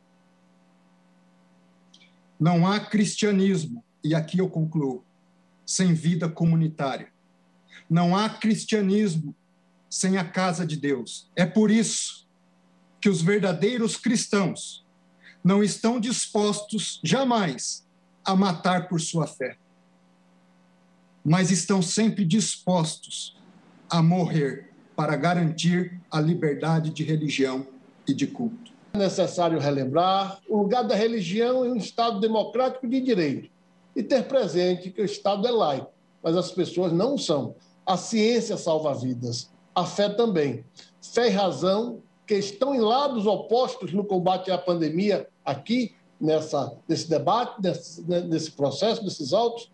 [2.40, 5.06] Não há cristianismo, e aqui eu concluo,
[5.66, 7.10] sem vida comunitária.
[7.90, 9.36] Não há cristianismo
[9.92, 11.30] sem a casa de Deus.
[11.36, 12.26] É por isso
[13.02, 14.86] que os verdadeiros cristãos
[15.44, 17.86] não estão dispostos jamais
[18.24, 19.58] a matar por sua fé,
[21.26, 23.38] mas estão sempre dispostos
[23.89, 27.68] a morrer para garantir a liberdade de religião
[28.08, 28.72] e de culto.
[28.94, 33.50] É necessário relembrar o lugar da religião em um Estado democrático de direito
[33.94, 35.92] e ter presente que o Estado é laico,
[36.24, 37.56] mas as pessoas não são.
[37.86, 40.64] A ciência salva vidas, a fé também.
[41.02, 47.10] Fé e razão que estão em lados opostos no combate à pandemia aqui, nessa, nesse
[47.10, 49.72] debate, nesse, né, nesse processo, nesses autos,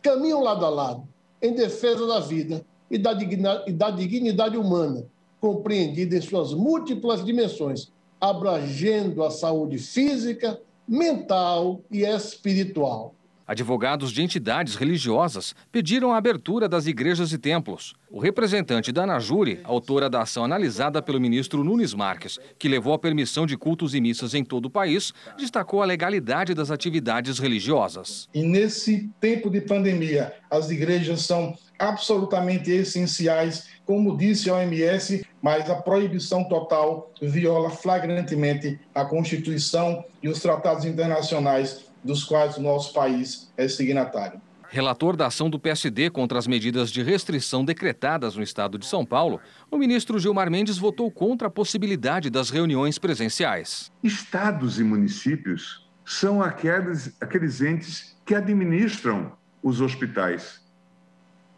[0.00, 1.08] caminham lado a lado,
[1.42, 5.04] em defesa da vida e da, dignidade, e da dignidade humana,
[5.40, 13.14] compreendida em suas múltiplas dimensões, abrangendo a saúde física, mental e espiritual.
[13.50, 17.94] Advogados de entidades religiosas pediram a abertura das igrejas e templos.
[18.08, 22.98] O representante da Anajure, autora da ação analisada pelo ministro Nunes Marques, que levou a
[22.98, 28.28] permissão de cultos e missas em todo o país, destacou a legalidade das atividades religiosas.
[28.32, 35.68] E nesse tempo de pandemia, as igrejas são absolutamente essenciais, como disse a OMS, mas
[35.68, 42.92] a proibição total viola flagrantemente a Constituição e os tratados internacionais dos quais o nosso
[42.92, 44.40] país é signatário.
[44.68, 49.04] Relator da ação do PSD contra as medidas de restrição decretadas no estado de São
[49.04, 53.90] Paulo, o ministro Gilmar Mendes votou contra a possibilidade das reuniões presenciais.
[54.00, 60.64] Estados e municípios são aqueles, aqueles entes que administram os hospitais,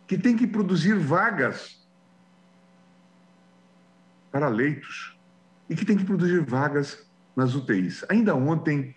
[0.07, 1.86] que têm que produzir vagas
[4.30, 5.14] para leitos
[5.68, 8.05] e que têm que produzir vagas nas UTIs.
[8.09, 8.95] Ainda ontem,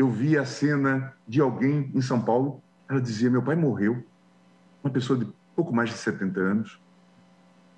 [0.00, 2.62] eu vi a cena de alguém em São Paulo.
[2.88, 4.02] Ela dizia: Meu pai morreu,
[4.82, 6.80] uma pessoa de pouco mais de 70 anos,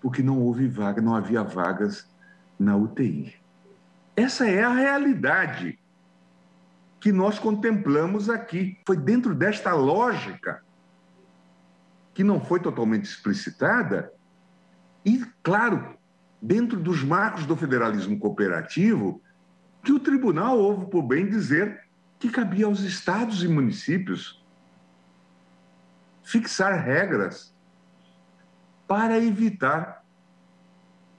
[0.00, 2.08] porque não houve vaga, não havia vagas
[2.56, 3.34] na UTI.
[4.14, 5.80] Essa é a realidade
[7.00, 8.78] que nós contemplamos aqui.
[8.86, 10.62] Foi dentro desta lógica,
[12.14, 14.12] que não foi totalmente explicitada,
[15.04, 15.98] e, claro,
[16.40, 19.20] dentro dos marcos do federalismo cooperativo,
[19.82, 21.82] que o tribunal houve por bem dizer
[22.22, 24.40] que cabia aos estados e municípios
[26.22, 27.52] fixar regras
[28.86, 30.04] para evitar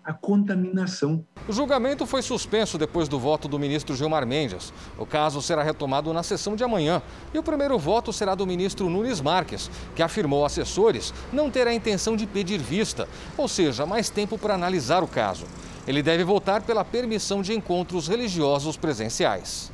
[0.02, 1.26] a contaminação.
[1.46, 4.72] O julgamento foi suspenso depois do voto do ministro Gilmar Mendes.
[4.98, 7.02] O caso será retomado na sessão de amanhã.
[7.34, 11.68] E o primeiro voto será do ministro Nunes Marques, que afirmou a assessores não ter
[11.68, 15.48] a intenção de pedir vista, ou seja, mais tempo para analisar o caso.
[15.86, 19.70] Ele deve votar pela permissão de encontros religiosos presenciais.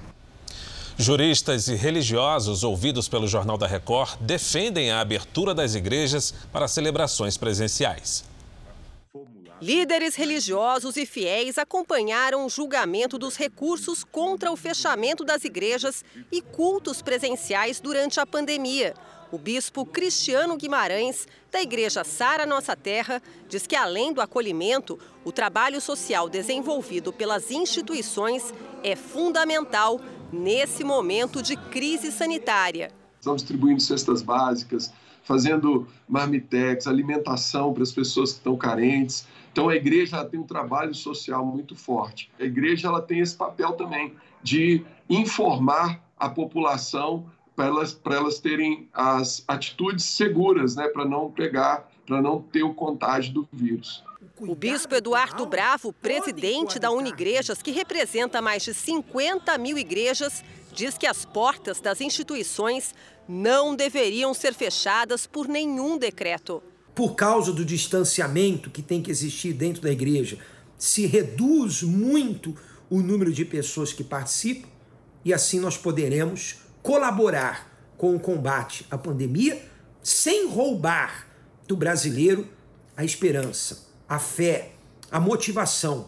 [1.02, 7.38] Juristas e religiosos ouvidos pelo Jornal da Record defendem a abertura das igrejas para celebrações
[7.38, 8.26] presenciais.
[9.62, 16.42] Líderes religiosos e fiéis acompanharam o julgamento dos recursos contra o fechamento das igrejas e
[16.42, 18.94] cultos presenciais durante a pandemia.
[19.32, 25.32] O bispo Cristiano Guimarães, da Igreja Sara Nossa Terra, diz que além do acolhimento, o
[25.32, 32.92] trabalho social desenvolvido pelas instituições é fundamental nesse momento de crise sanitária.
[33.20, 39.28] Estão distribuindo cestas básicas, fazendo marmitex, alimentação para as pessoas que estão carentes.
[39.52, 42.32] Então a igreja tem um trabalho social muito forte.
[42.40, 47.26] A igreja ela tem esse papel também de informar a população
[47.56, 52.64] para elas, para elas terem as atitudes seguras, né, para não pegar, para não ter
[52.64, 54.04] o contágio do vírus.
[54.42, 60.98] O bispo Eduardo Bravo, presidente da Unigrejas, que representa mais de 50 mil igrejas, diz
[60.98, 62.96] que as portas das instituições
[63.28, 66.64] não deveriam ser fechadas por nenhum decreto.
[66.96, 70.38] Por causa do distanciamento que tem que existir dentro da igreja,
[70.78, 72.56] se reduz muito
[72.90, 74.70] o número de pessoas que participam
[75.26, 79.62] e assim nós poderemos colaborar com o combate à pandemia,
[80.02, 81.28] sem roubar
[81.68, 82.48] do brasileiro
[82.96, 84.72] a esperança, a fé,
[85.12, 86.08] a motivação.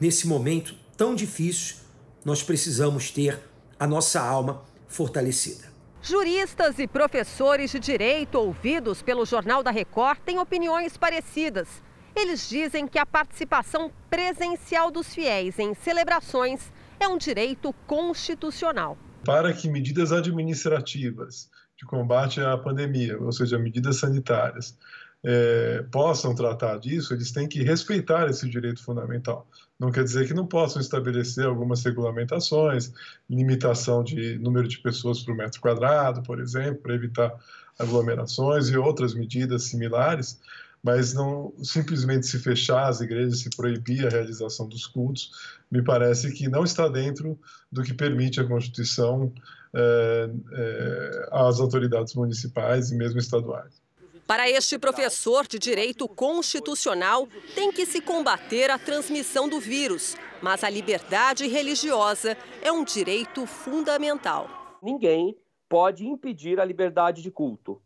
[0.00, 1.76] Nesse momento tão difícil,
[2.24, 3.38] nós precisamos ter
[3.78, 5.68] a nossa alma fortalecida.
[6.00, 11.68] Juristas e professores de direito ouvidos pelo Jornal da Record têm opiniões parecidas.
[12.16, 18.96] Eles dizem que a participação presencial dos fiéis em celebrações é um direito constitucional.
[19.24, 24.76] Para que medidas administrativas de combate à pandemia, ou seja, medidas sanitárias,
[25.24, 29.46] é, possam tratar disso, eles têm que respeitar esse direito fundamental.
[29.78, 32.92] Não quer dizer que não possam estabelecer algumas regulamentações,
[33.28, 37.34] limitação de número de pessoas por metro quadrado, por exemplo, para evitar
[37.78, 40.40] aglomerações e outras medidas similares,
[40.82, 45.30] mas não simplesmente se fechar as igrejas, se proibir a realização dos cultos,
[45.70, 47.38] me parece que não está dentro
[47.70, 49.32] do que permite a Constituição
[49.74, 53.87] é, é, às autoridades municipais e mesmo estaduais.
[54.28, 60.62] Para este professor de direito constitucional, tem que se combater a transmissão do vírus, mas
[60.62, 64.46] a liberdade religiosa é um direito fundamental.
[64.82, 65.34] Ninguém
[65.66, 67.80] pode impedir a liberdade de culto,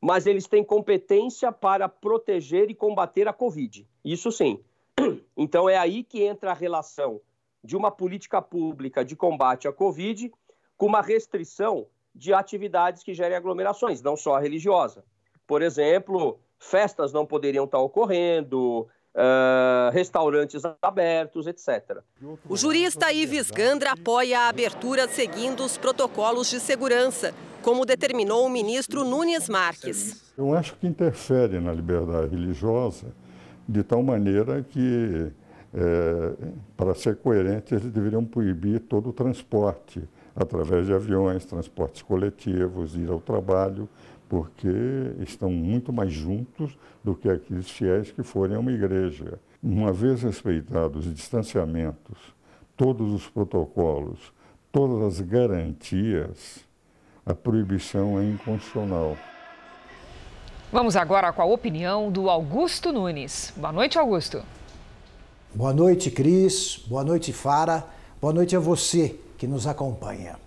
[0.00, 3.84] mas eles têm competência para proteger e combater a Covid.
[4.04, 4.62] Isso sim.
[5.36, 7.20] Então é aí que entra a relação
[7.64, 10.30] de uma política pública de combate à Covid
[10.76, 15.04] com uma restrição de atividades que gerem aglomerações, não só a religiosa.
[15.50, 18.82] Por exemplo, festas não poderiam estar ocorrendo,
[19.12, 22.04] uh, restaurantes abertos, etc.
[22.48, 28.48] O jurista Ives Gandra apoia a abertura seguindo os protocolos de segurança, como determinou o
[28.48, 30.32] ministro Nunes Marques.
[30.38, 33.08] Eu acho que interfere na liberdade religiosa
[33.68, 35.32] de tal maneira que,
[35.74, 36.32] é,
[36.76, 40.00] para ser coerente, eles deveriam proibir todo o transporte
[40.36, 43.88] através de aviões, transportes coletivos, ir ao trabalho
[44.30, 44.68] porque
[45.18, 49.40] estão muito mais juntos do que aqueles fiéis que forem a uma igreja.
[49.60, 52.16] Uma vez respeitados os distanciamentos,
[52.76, 54.32] todos os protocolos,
[54.70, 56.60] todas as garantias,
[57.26, 59.16] a proibição é inconstitucional.
[60.72, 63.52] Vamos agora com a opinião do Augusto Nunes.
[63.56, 64.44] Boa noite, Augusto.
[65.52, 66.84] Boa noite, Cris.
[66.86, 67.84] Boa noite, Fara.
[68.20, 70.38] Boa noite a você que nos acompanha.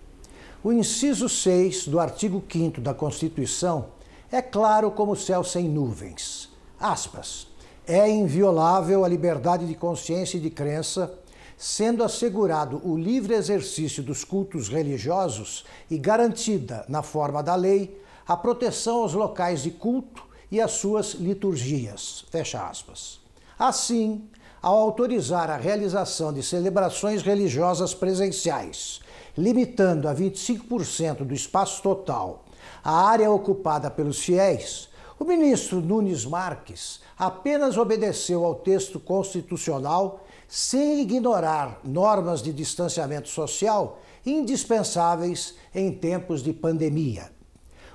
[0.64, 3.88] O inciso 6 do artigo 5 da Constituição
[4.32, 6.48] é claro como o céu sem nuvens.
[6.80, 7.46] Aspas.
[7.86, 11.18] É inviolável a liberdade de consciência e de crença,
[11.58, 18.34] sendo assegurado o livre exercício dos cultos religiosos e garantida, na forma da lei, a
[18.34, 22.24] proteção aos locais de culto e às suas liturgias.
[22.30, 23.20] Fecha aspas.
[23.58, 24.26] Assim,
[24.62, 29.03] ao autorizar a realização de celebrações religiosas presenciais
[29.36, 32.44] limitando a 25% do espaço total
[32.82, 41.00] a área ocupada pelos fiéis, o ministro Nunes Marques apenas obedeceu ao texto constitucional sem
[41.00, 47.30] ignorar normas de distanciamento social indispensáveis em tempos de pandemia.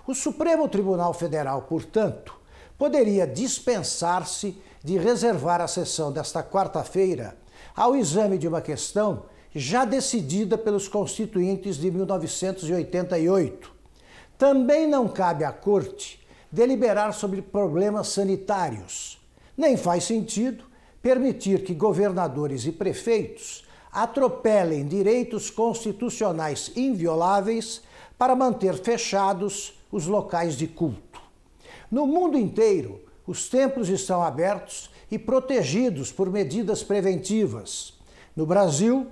[0.07, 2.35] O Supremo Tribunal Federal, portanto,
[2.77, 7.37] poderia dispensar-se de reservar a sessão desta quarta-feira
[7.75, 9.23] ao exame de uma questão
[9.53, 13.71] já decidida pelos constituintes de 1988.
[14.37, 16.19] Também não cabe à Corte
[16.51, 19.19] deliberar sobre problemas sanitários.
[19.57, 20.63] Nem faz sentido
[21.01, 27.81] permitir que governadores e prefeitos atropelem direitos constitucionais invioláveis
[28.17, 31.21] para manter fechados os locais de culto.
[31.89, 37.93] No mundo inteiro, os templos estão abertos e protegidos por medidas preventivas.
[38.35, 39.07] No Brasil,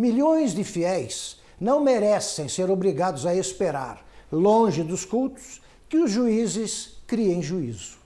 [0.00, 6.96] Milhões de fiéis não merecem ser obrigados a esperar, longe dos cultos, que os juízes
[7.06, 7.98] criem juízo.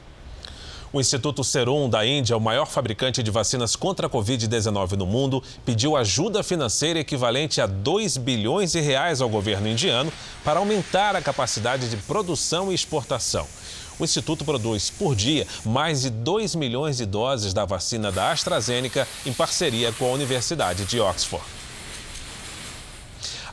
[0.91, 5.43] O Instituto Serum da Índia, o maior fabricante de vacinas contra a Covid-19 no mundo,
[5.63, 10.11] pediu ajuda financeira equivalente a 2 bilhões de reais ao governo indiano
[10.43, 13.45] para aumentar a capacidade de produção e exportação.
[13.99, 19.07] O Instituto produz por dia mais de 2 milhões de doses da vacina da AstraZeneca
[19.27, 21.58] em parceria com a Universidade de Oxford.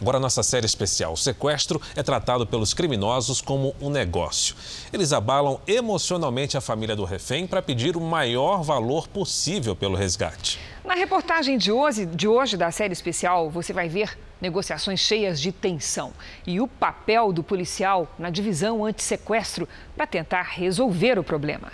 [0.00, 1.12] Agora, nossa série especial.
[1.12, 4.54] O sequestro é tratado pelos criminosos como um negócio.
[4.92, 10.58] Eles abalam emocionalmente a família do refém para pedir o maior valor possível pelo resgate.
[10.84, 15.50] Na reportagem de hoje, de hoje da série especial, você vai ver negociações cheias de
[15.50, 16.12] tensão
[16.46, 21.72] e o papel do policial na divisão anti-sequestro para tentar resolver o problema.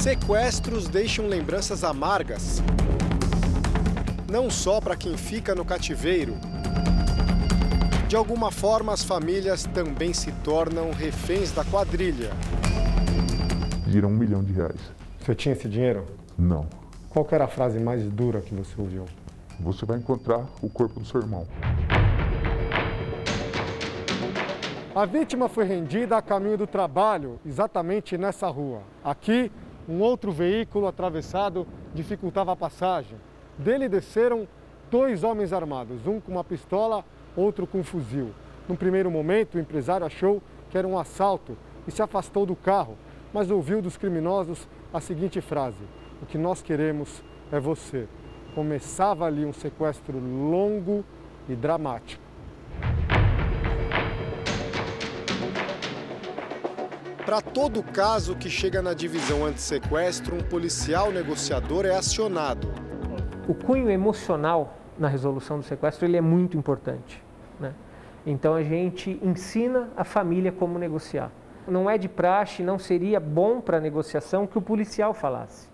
[0.00, 2.62] Sequestros deixam lembranças amargas.
[4.32, 6.38] Não só para quem fica no cativeiro.
[8.08, 12.30] De alguma forma, as famílias também se tornam reféns da quadrilha.
[13.84, 14.80] Pediram um milhão de reais.
[15.20, 16.06] Você tinha esse dinheiro?
[16.38, 16.66] Não.
[17.10, 19.04] Qual era a frase mais dura que você ouviu?
[19.60, 21.46] Você vai encontrar o corpo do seu irmão.
[24.94, 28.80] A vítima foi rendida a caminho do trabalho, exatamente nessa rua.
[29.04, 29.52] Aqui,
[29.90, 33.18] um outro veículo atravessado dificultava a passagem.
[33.58, 34.46] Dele desceram
[34.88, 37.04] dois homens armados, um com uma pistola,
[37.36, 38.30] outro com um fuzil.
[38.68, 41.56] No primeiro momento, o empresário achou que era um assalto
[41.88, 42.96] e se afastou do carro,
[43.34, 45.82] mas ouviu dos criminosos a seguinte frase:
[46.22, 48.06] O que nós queremos é você.
[48.54, 51.04] Começava ali um sequestro longo
[51.48, 52.29] e dramático.
[57.24, 62.72] Para todo caso que chega na divisão anti-sequestro, um policial negociador é acionado.
[63.46, 67.22] O cunho emocional na resolução do sequestro ele é muito importante.
[67.58, 67.74] Né?
[68.24, 71.30] Então a gente ensina a família como negociar.
[71.68, 75.68] Não é de praxe, não seria bom para a negociação que o policial falasse,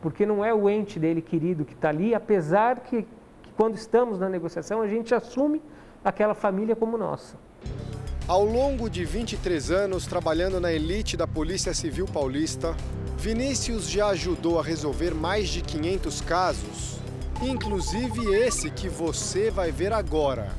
[0.00, 3.02] porque não é o ente dele querido que está ali, apesar que,
[3.42, 5.60] que quando estamos na negociação a gente assume
[6.02, 7.45] aquela família como nossa.
[8.28, 12.74] Ao longo de 23 anos trabalhando na elite da Polícia Civil Paulista,
[13.16, 16.98] Vinícius já ajudou a resolver mais de 500 casos,
[17.40, 20.50] inclusive esse que você vai ver agora.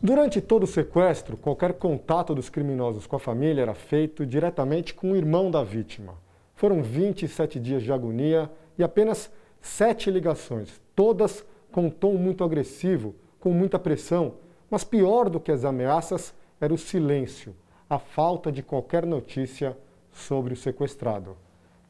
[0.00, 5.10] Durante todo o sequestro, qualquer contato dos criminosos com a família era feito diretamente com
[5.10, 6.14] o irmão da vítima.
[6.54, 8.48] Foram 27 dias de agonia
[8.78, 9.28] e apenas
[9.60, 14.34] sete ligações, todas com tom muito agressivo, com muita pressão,
[14.70, 17.54] mas pior do que as ameaças era o silêncio,
[17.88, 19.76] a falta de qualquer notícia
[20.12, 21.36] sobre o sequestrado.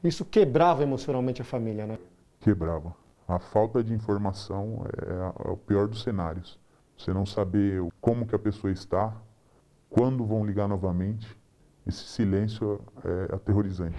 [0.03, 1.99] Isso quebrava emocionalmente a família, né?
[2.41, 2.95] Quebrava.
[3.27, 6.59] A falta de informação é, é o pior dos cenários.
[6.97, 9.15] Você não saber como que a pessoa está,
[9.89, 11.37] quando vão ligar novamente,
[11.87, 13.99] esse silêncio é aterrorizante.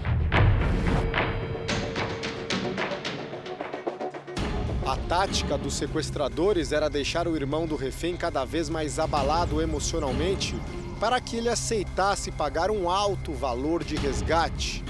[4.91, 10.53] A tática dos sequestradores era deixar o irmão do refém cada vez mais abalado emocionalmente
[10.99, 14.83] para que ele aceitasse pagar um alto valor de resgate.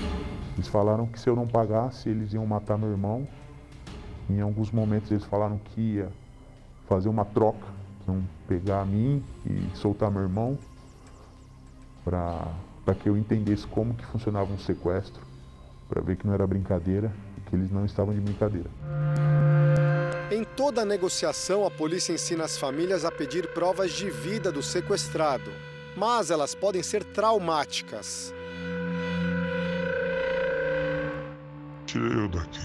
[0.56, 3.28] Eles falaram que se eu não pagasse, eles iam matar meu irmão.
[4.28, 6.10] Em alguns momentos eles falaram que ia
[6.90, 7.68] fazer uma troca,
[8.08, 10.58] iam pegar a mim e soltar meu irmão
[12.04, 15.22] para que eu entendesse como que funcionava um sequestro,
[15.88, 17.12] para ver que não era brincadeira
[17.52, 18.70] que eles não estavam de brincadeira.
[20.32, 25.52] Em toda negociação, a polícia ensina as famílias a pedir provas de vida do sequestrado,
[25.94, 28.34] mas elas podem ser traumáticas.
[31.86, 32.62] Tira eu daqui.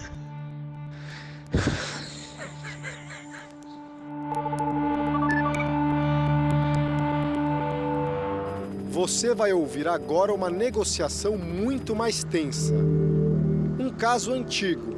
[8.89, 12.75] Você vai ouvir agora uma negociação muito mais tensa.
[12.75, 14.96] Um caso antigo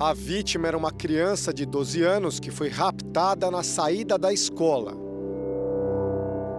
[0.00, 4.92] a vítima era uma criança de 12 anos que foi raptada na saída da escola.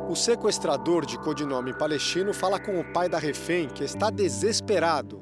[0.10, 5.22] O sequestrador de codinome palestino fala com o pai da refém, que está desesperado.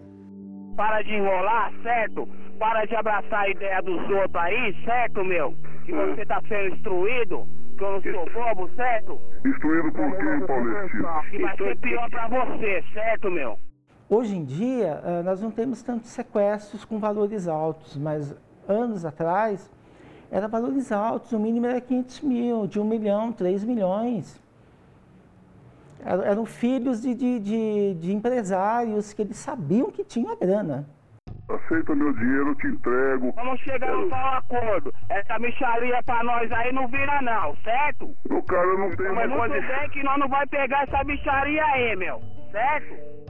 [0.76, 2.28] para de enrolar, certo?
[2.60, 5.54] Para de abraçar a ideia dos outros aí, certo, meu?
[5.86, 7.48] Que você tá sendo instruído,
[7.78, 9.20] que eu não sou bobo, certo?
[9.46, 11.08] Instruído por quem, Paulistino?
[11.30, 13.58] Que vai ser pior pra você, certo, meu?
[14.14, 18.36] Hoje em dia, eh, nós não temos tantos sequestros com valores altos, mas
[18.68, 19.72] anos atrás
[20.30, 24.38] era valores altos, o mínimo era 500 mil, de 1 milhão, 3 milhões.
[26.04, 30.86] Eram filhos de, de, de, de empresários que eles sabiam que tinha grana.
[31.48, 33.32] Aceita meu dinheiro, eu te entrego.
[33.34, 34.94] Vamos chegar no tal acordo.
[35.08, 38.14] Essa micharia pra nós aí não vira não, certo?
[38.30, 41.96] O cara não tem Mas muito bem que nós não vai pegar essa micharia aí,
[41.96, 42.22] meu.
[42.52, 43.21] Certo?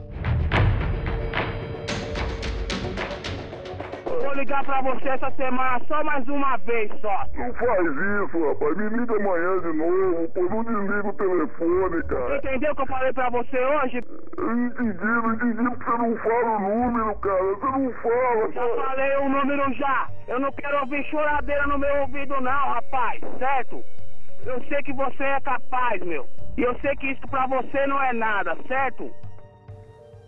[4.20, 7.24] Vou ligar pra você essa semana só mais uma vez só.
[7.34, 8.76] Não faz isso, rapaz.
[8.76, 10.42] Me liga amanhã de novo, pô.
[10.42, 12.36] Não desliga o telefone, cara.
[12.36, 14.00] Entendeu o que eu falei pra você hoje?
[14.36, 17.42] Eu entendi, não entendi porque você não fala o número, cara.
[17.42, 20.08] Você não fala, Já falei o número já.
[20.28, 23.20] Eu não quero ouvir choradeira no meu ouvido não, rapaz.
[23.38, 23.82] Certo?
[24.44, 26.26] Eu sei que você é capaz, meu.
[26.56, 29.10] E eu sei que isso pra você não é nada, certo?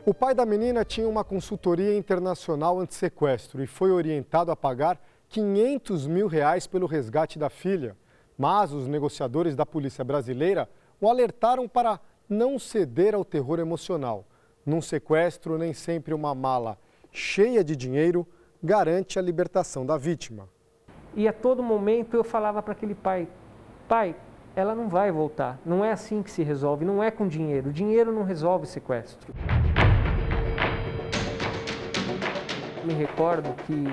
[0.06, 5.00] O pai da menina tinha uma consultoria internacional anti-sequestro e foi orientado a pagar
[5.30, 7.96] 500 mil reais pelo resgate da filha.
[8.36, 10.68] Mas os negociadores da polícia brasileira
[11.00, 11.98] o alertaram para
[12.28, 14.26] não ceder ao terror emocional.
[14.66, 16.76] Num sequestro, nem sempre uma mala
[17.10, 18.26] cheia de dinheiro
[18.62, 20.46] garante a libertação da vítima.
[21.14, 23.26] E a todo momento eu falava para aquele pai:
[23.88, 24.14] pai,
[24.54, 25.58] ela não vai voltar.
[25.64, 27.72] Não é assim que se resolve, não é com dinheiro.
[27.72, 29.32] Dinheiro não resolve sequestro.
[32.84, 33.84] Me recordo que,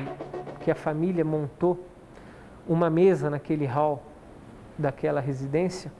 [0.63, 1.79] que a família montou
[2.67, 4.03] uma mesa naquele hall
[4.77, 5.91] daquela residência,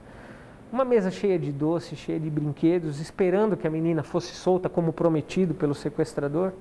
[0.70, 4.92] uma mesa cheia de doces, cheia de brinquedos, esperando que a menina fosse solta como
[4.92, 6.52] prometido pelo sequestrador.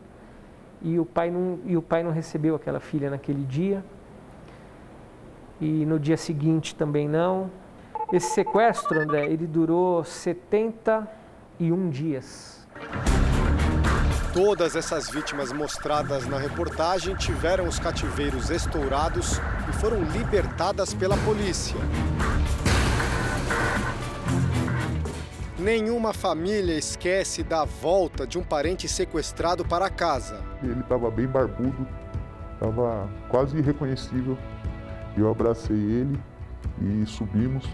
[0.82, 3.84] E o pai não, e o pai não recebeu aquela filha naquele dia.
[5.60, 7.50] E no dia seguinte também não.
[8.12, 12.68] Esse sequestro, André, ele durou 71 dias.
[14.34, 21.76] Todas essas vítimas mostradas na reportagem tiveram os cativeiros estourados e foram libertadas pela polícia.
[25.60, 30.42] Nenhuma família esquece da volta de um parente sequestrado para casa.
[30.64, 31.86] Ele estava bem barbudo,
[32.54, 34.38] estava quase irreconhecível.
[35.18, 36.18] Eu abracei ele
[36.82, 37.68] e subimos.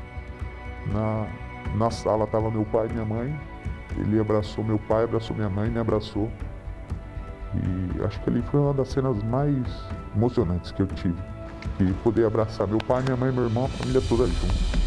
[0.88, 1.28] Na,
[1.76, 3.57] na sala estava meu pai e minha mãe.
[3.98, 6.30] Ele abraçou meu pai, abraçou minha mãe, me abraçou.
[7.56, 9.66] E acho que ali foi uma das cenas mais
[10.16, 11.16] emocionantes que eu tive.
[11.80, 14.87] E poder abraçar meu pai, minha mãe, meu irmão, a família toda junto.